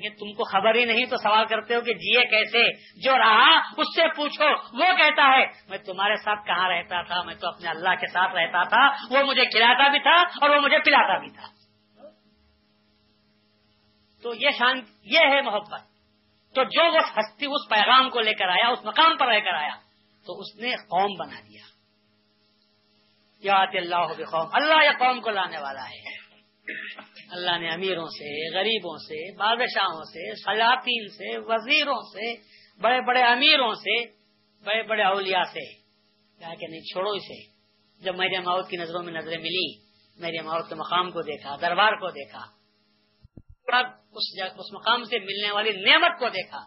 [0.00, 3.86] تم کو خبر ہی نہیں تو سوال کرتے ہو کہ جیے کیسے؟ جو رہا، اس
[3.96, 7.88] سے پوچھو، وہ کہتا ہے، میں تمہارے ساتھ کہاں رہتا تھا؟ میں تو اپنے اللہ
[7.88, 11.46] کے ساتھ رہتا تھا، وہ مجھے کھلاتا بھی تھا اور وہ مجھے پلاتا بھی تھا۔
[14.22, 15.80] تو یہ شان، یہ ہے محبت۔
[16.54, 19.54] تو جو وہ ہستی اس پیغام کو لے کر آیا، اس مقام پر رہ کر
[19.54, 19.74] آیا،
[20.26, 21.64] تو اس نے قوم بنا دیا۔
[23.40, 26.24] یا اللہ قوم اللہ یا قوم کو لانے والا ہے۔
[27.34, 32.34] اللہ نے امیروں سے غریبوں سے بادشاہوں سے سلاطین سے وزیروں سے
[32.80, 34.04] بڑے بڑے امیروں سے
[34.64, 35.74] بڑے بڑے اولیاء سے۔
[36.38, 37.54] کہا کہ نہیں چھوڑو اسے۔
[38.04, 39.78] جب میرے ماؤت کی نظروں میں نظریں ملی
[40.16, 42.40] میرے ماؤت کے مقام کو دیکھا دربار کو دیکھا
[44.12, 46.58] اس, اس مقام سے ملنے والی نعمت کو دیکھا۔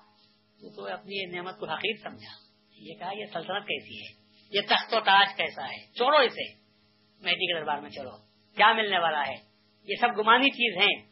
[0.60, 2.32] تو, تو اپنی یہ نعمت کو حقیق سمجھا۔
[2.72, 6.54] یہ کہا یہ سلطنت کیسی ہے؟ یہ تخت و تاج کیسا ہے؟ چھوڑو اسے۔
[7.20, 8.12] مہدی کے دربار میں چلو۔
[8.56, 9.47] کیا ملنے والا ہے؟
[9.88, 11.12] یہ سب گمانی چیز ہیں۔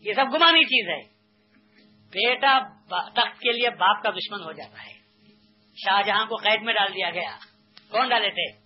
[0.00, 1.18] یہ سب گمانی چیز ہے
[2.08, 2.58] بیٹا
[3.08, 4.92] تخت کے لیے باپ کا دشمن ہو جاتا ہے۔
[5.76, 7.36] شاہجہاں کو قید میں ڈال دیا گیا۔
[7.90, 8.58] کون ڈالے تھے؟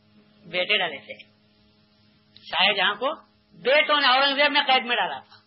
[0.49, 1.31] بیٹے ڈالے تھے۔
[2.45, 3.15] شاہجہاں کو
[3.63, 5.43] بیٹوں نے اورنگزیب نے قید میں ڈالا تھا۔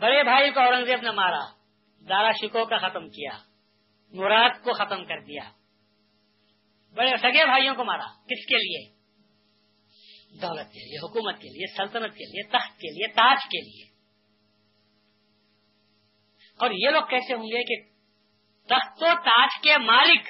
[0.00, 1.44] بڑے بھائی کو اورنگزیب نے مارا۔
[2.08, 3.38] دارا شکو کا ختم کیا۔
[4.12, 5.42] مراد کو ختم کر دیا۔
[6.94, 8.95] بڑے سگے بھائیوں کو مارا۔ کس کے لیے؟
[10.42, 13.96] دولت کے لیے، حکومت کے لیے، سلطنت کے لیے تخت کے لیے، تاج کے لیے۔
[16.58, 17.90] اور یہ لوگ کیسے ہوں گے کہ
[18.66, 20.28] تخت و تاج کے مالک۔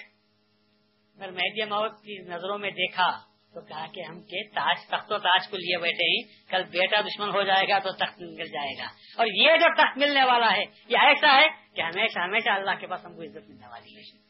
[1.17, 5.19] اگر مہدی موت کی نظروں میں دیکھا تو کہا کہ ہم کے تاج تخت و
[5.19, 8.79] تاج کو لیے بیٹھے ہیں۔ کل بیٹا دشمن ہو جائے گا تو تخت مل جائے
[8.79, 8.87] گا۔
[9.17, 12.87] اور یہ جو تخت ملنے والا ہے، یہ ایسا ہے کہ ہمیشہ ہمیشہ اللہ کے
[12.87, 14.26] پاس ہم کو عزت ملنے والی ہے۔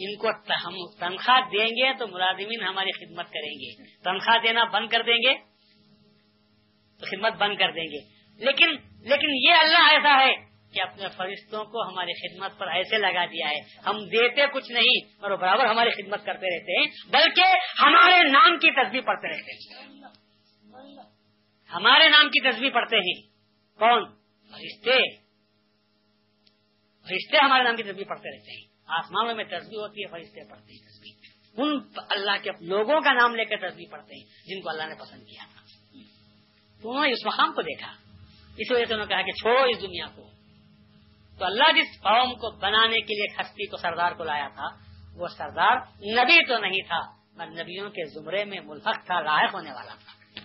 [0.00, 0.28] ان کو
[0.66, 5.16] ہم تنخواہ دیں گے تو ملازمین ہماری خدمت کریں گے۔ تنخواہ دینا بند کر دیں
[5.16, 5.34] گے۔
[7.00, 8.70] تو خدمت بند کر دیں گے۔ لیکن
[9.00, 10.34] لیکن یہ اللہ ایسا ہے
[10.72, 15.22] کہ اپنے فرشتوں کو ہماری خدمت پر ایسے لگا دیا ہے۔ ہم دیتے کچھ نہیں
[15.22, 17.42] اور برابر ہماری خدمت کرتے رہتے ہیں، بلکہ
[17.82, 19.98] ہمارے نام کی تصویر پڑھتے رہتے ہیں۔
[21.72, 23.22] ہمارے نام کی تصویر پڑھتے ہیں۔
[23.78, 24.04] کون؟
[24.50, 25.16] فرشتے۔
[27.08, 30.72] فرشتے ہمارے نام کی تصویر پڑھتے رہتے ہیں۔ آسمانوں میں تصویر ہوتی ہے فرشتے پڑھتے
[30.72, 31.80] ہیں تصویر ان
[32.10, 35.22] اللہ کے لوگوں کا نام لے کر تصویر پڑھتے ہیں، جن کو اللہ نے پسند
[35.22, 35.60] کیا۔ تھا
[36.82, 37.92] تو انہوں نے اس مقام کو دیکھا۔
[38.58, 40.30] اس وجہ سے انہوں نے کہا کہ چھوڑو اس دنیا کو۔
[41.38, 44.66] تو اللہ جس قوم کو بنانے کے لیے ہستی کو سردار کو لایا تھا،
[45.14, 47.00] وہ سردار نبی تو نہیں تھا،
[47.32, 50.40] مگر نبیوں کے زمرے میں ملحق تھا لائق ہونے والا تھا۔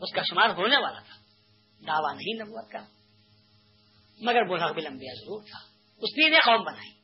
[0.00, 1.14] اس کا شمار ہونے والا تھا۔
[1.86, 2.78] دعویٰ نہیں نبوت کا۔
[4.20, 5.58] مگر ملحق بھی لمبیا ضرور تھا۔
[5.96, 6.97] اس نے قوم بنائی۔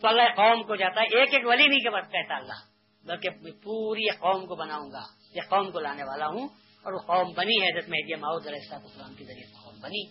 [0.00, 2.60] تو قوم کو جاتا ہے، ایک ایک ولی نہیں کے بس کہتا اللہ،
[3.04, 3.30] بلکہ
[3.62, 5.02] پوری قوم کو بناؤں گا
[5.34, 6.48] یہ قوم کو لانے والا ہوں،
[6.82, 10.02] اور وہ قوم بنی ہے، حضرت مہدی ماؤد علیہ السلام کے ذریعے قوم بنی،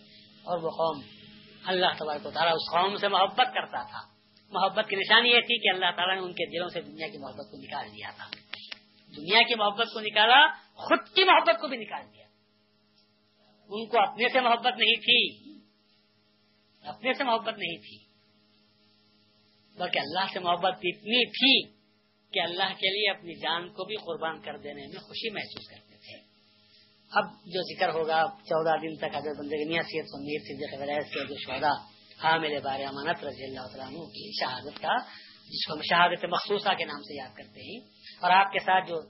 [0.44, 1.00] اور وہ قوم
[1.66, 4.14] اللہ تبارک و تعالیٰ اس قوم سے محبت کرتا تھا۔
[4.50, 7.18] محبت کی نشانی یہ تھی کہ اللہ تعالیٰ نے ان کے دلوں سے دنیا کی
[7.18, 8.24] محبت کو نکال دیا تھا۔
[9.16, 12.26] دنیا کی محبت کو نکالا، خود کی محبت کو بھی نکال دیا۔
[13.68, 15.52] ان کو اپنے سے محبت نہیں تھی۔
[16.88, 18.03] اپنے سے محبت نہیں تھی۔
[19.78, 21.74] بلکہ اللہ سے محبت اتنی تھی
[22.32, 25.94] کہ اللہ کے لیے اپنی جان کو بھی قربان کر دینے میں خوشی محسوس کرتے
[25.96, 26.34] تھے۔
[27.10, 30.80] اب جو ذکر ہوگا چودہ دن تک اگر بندے کی نیاسیت سنیر صدیق
[31.14, 34.96] کے جو شہدا حامل ہاں بار امانت رضی اللہ عنہ کی شہادت کا،
[35.48, 37.80] جس کو ہم شہادت مخصوصہ کے نام سے یاد کرتے ہیں۔
[38.20, 39.00] اور آپ کے ساتھ جو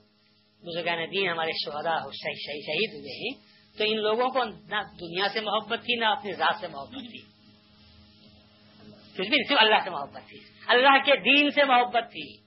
[0.62, 1.98] بزرگان دین، ہمارے شہدا
[2.42, 3.40] شہید ہوئے ہیں،
[3.78, 7.33] تو ان لوگوں کو نہ دنیا سے محبت تھی، نہ اپنی ذات سے محبت تھی۔
[9.16, 12.44] صرف اللہ سے محبت تھی۔ اللہ کے دین سے محبت تھی۔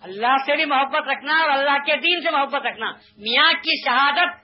[0.00, 4.40] اللہ سے بھی محبت رکھنا اور اللہ کے دین سے محبت رکھنا۔ میاں کی شہادت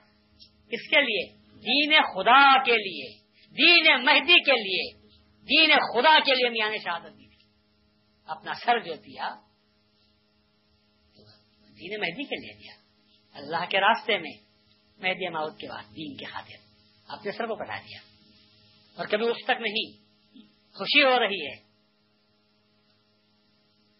[0.71, 3.19] کس کے لیے؟ دین خدا کے لیے۔
[3.49, 5.07] دین مہدی کے لیے۔
[5.41, 7.49] دین خدا کے لیے میاں نے شہادت دی تھی۔
[8.25, 9.29] اپنا سر جو دیا،
[11.79, 12.73] دین مہدی کے لیے دیا۔
[13.37, 14.31] اللہ کے راستے میں،
[14.97, 16.67] مہدی ماؤد کے بعد دین کے خاطر۔
[17.07, 17.99] اپنے سر کو کٹا دیا۔
[18.95, 20.06] اور کبھی اس تک نہیں۔
[20.77, 21.67] خوشی ہو رہی ہے۔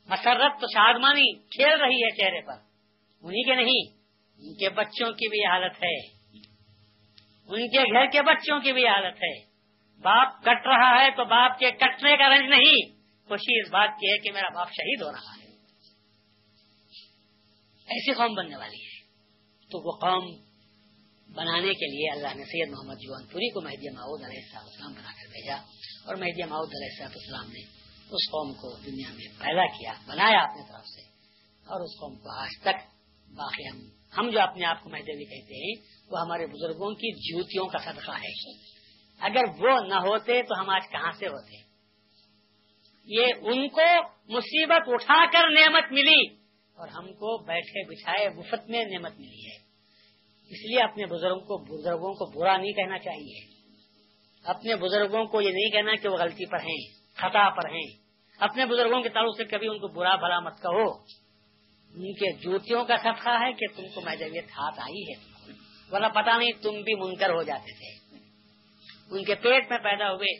[0.06, 2.54] مسرت تو شادمانی کھیل رہی ہے چہرے پر۔
[3.22, 3.98] انہیں کے نہیں،
[4.38, 6.18] ان کے بچوں کی بھی حالت ہے۔
[7.48, 9.40] ان کے گھر کے بچوں کی بھی حالت ہے۔
[10.02, 14.12] باپ کٹ رہا ہے تو باپ کے کٹنے کا رنج نہیں۔ خوشی اس بات کی
[14.12, 15.50] ہے کہ میرا باپ شہید ہو رہا ہے۔
[17.88, 18.98] ایسی قوم بننے والی ہے۔
[19.72, 20.48] تو وہ قوم
[21.34, 25.12] بنانے کے لیے اللہ نے سید محمد جوان پوری کو مہدی ماؤد علیہ السلام بنا
[25.12, 25.77] کر بھیجا۔
[26.08, 27.62] اور مہدی ماؤد علیہ السلام نے
[27.98, 31.02] اس قوم کو دنیا میں پیدا کیا، بنایا اپنی طرف سے
[31.66, 32.76] اور اس قوم کو آج تک
[33.36, 37.68] باقی ہم ہم جو اپنے آپ کو مہدوی کہتے ہیں، وہ ہمارے بزرگوں کی جوتیوں
[37.68, 38.52] کا صدقہ ہے۔
[39.20, 41.56] اگر وہ نہ ہوتے تو ہم آج کہاں سے ہوتے؟
[43.06, 46.26] یہ ان کو مصیبت اٹھا کر نعمت ملی
[46.74, 49.56] اور ہم کو بیٹھے بچھائے مفت میں نعمت ملی ہے۔
[50.50, 53.57] اس لیے اپنے بزرگوں کو بزرگوں کو برا نہیں کہنا چاہیے۔
[54.48, 58.08] اپنے بزرگوں کو یہ نہیں کہنا کہ وہ غلطی پر ہیں، خطا پر ہیں۔
[58.40, 60.92] اپنے بزرگوں کے تعلق سے کبھی ان کو برا بھلا مت کہو۔
[61.94, 65.52] ان کے جوتیوں کا صدقہ ہے کہ تم کو محدودیت ہاتھ آئی ہے،
[65.92, 68.16] ورنہ پتا نہیں تم بھی منکر ہو جاتے تھے۔
[69.10, 70.40] ان کے پیٹ میں پیدا ہوئے۔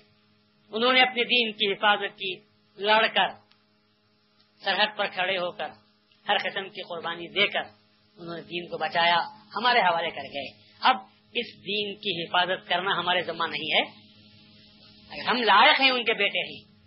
[0.70, 2.36] انہوں نے اپنے دین کی حفاظت کی۔
[2.78, 3.28] لڑ کر،
[4.64, 5.68] سرحد پر کھڑے ہو کر،
[6.30, 7.62] ہر قسم کی قربانی دے کر
[8.18, 9.18] انہوں نے دین کو بچایا۔
[9.56, 10.96] ہمارے حوالے کر گئے۔ اب
[11.34, 13.82] اس دین کی حفاظت کرنا ہمارے ذمہ نہیں ہے۔
[15.10, 16.78] اگر ہم لائق ہیں ان کے بیٹے ہیں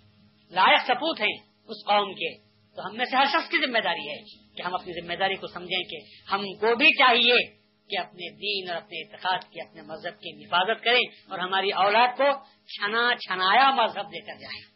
[0.51, 1.36] لائق سپوت ہیں
[1.68, 2.38] اس قوم کے،
[2.76, 4.22] تو ہم میں سے ہر شخص کی ذمہ داری ہے
[4.57, 5.97] کہ ہم اپنی ذمہ داری کو سمجھیں کہ
[6.32, 7.61] ہم کو بھی چاہیے
[7.91, 12.09] کہ اپنے دین اور اپنے اعتقاد کی، اپنے مذہب کی حفاظت کریں اور ہماری اولاد
[12.16, 12.24] کو
[12.66, 14.70] چھنا، چھنایا مذہب دے کر جائیں۔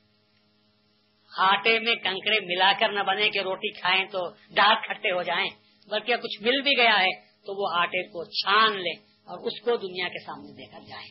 [1.39, 5.51] آٹے میں کنکڑے ملا کر نہ بنے کہ روٹی کھائیں تو دانت کھٹے ہو جائیں،
[5.91, 9.77] بلکہ کچھ مل بھی گیا ہے تو وہ آٹے کو چھان لیں۔ اور اس کو
[9.77, 11.09] دنیا کے سامنے دے کر جائیں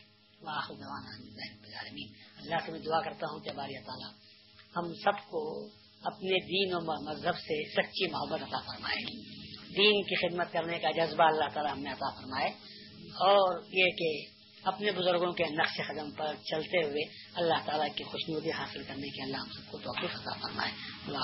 [2.38, 4.12] اللہ سے میں دعا کرتا ہوں کہ باری تعالیٰ
[4.78, 5.68] ہم سب کو
[6.02, 9.06] اپنے دین و مذہب سے سچی محبت عطا فرمائے۔
[9.78, 12.50] دین کی خدمت کرنے کا جذبہ اللہ تعالیٰ ہم نے عطا فرمائے۔
[13.04, 14.26] اور یہ کہ
[14.64, 17.04] اپنے بزرگوں کے نقش قدم پر چلتے ہوئے
[17.34, 20.72] اللہ تعالیٰ کی خوشنودی حاصل کرنے کے اللہ ہم سب کو توفیق عطا فرمائے۔
[21.08, 21.20] اللہ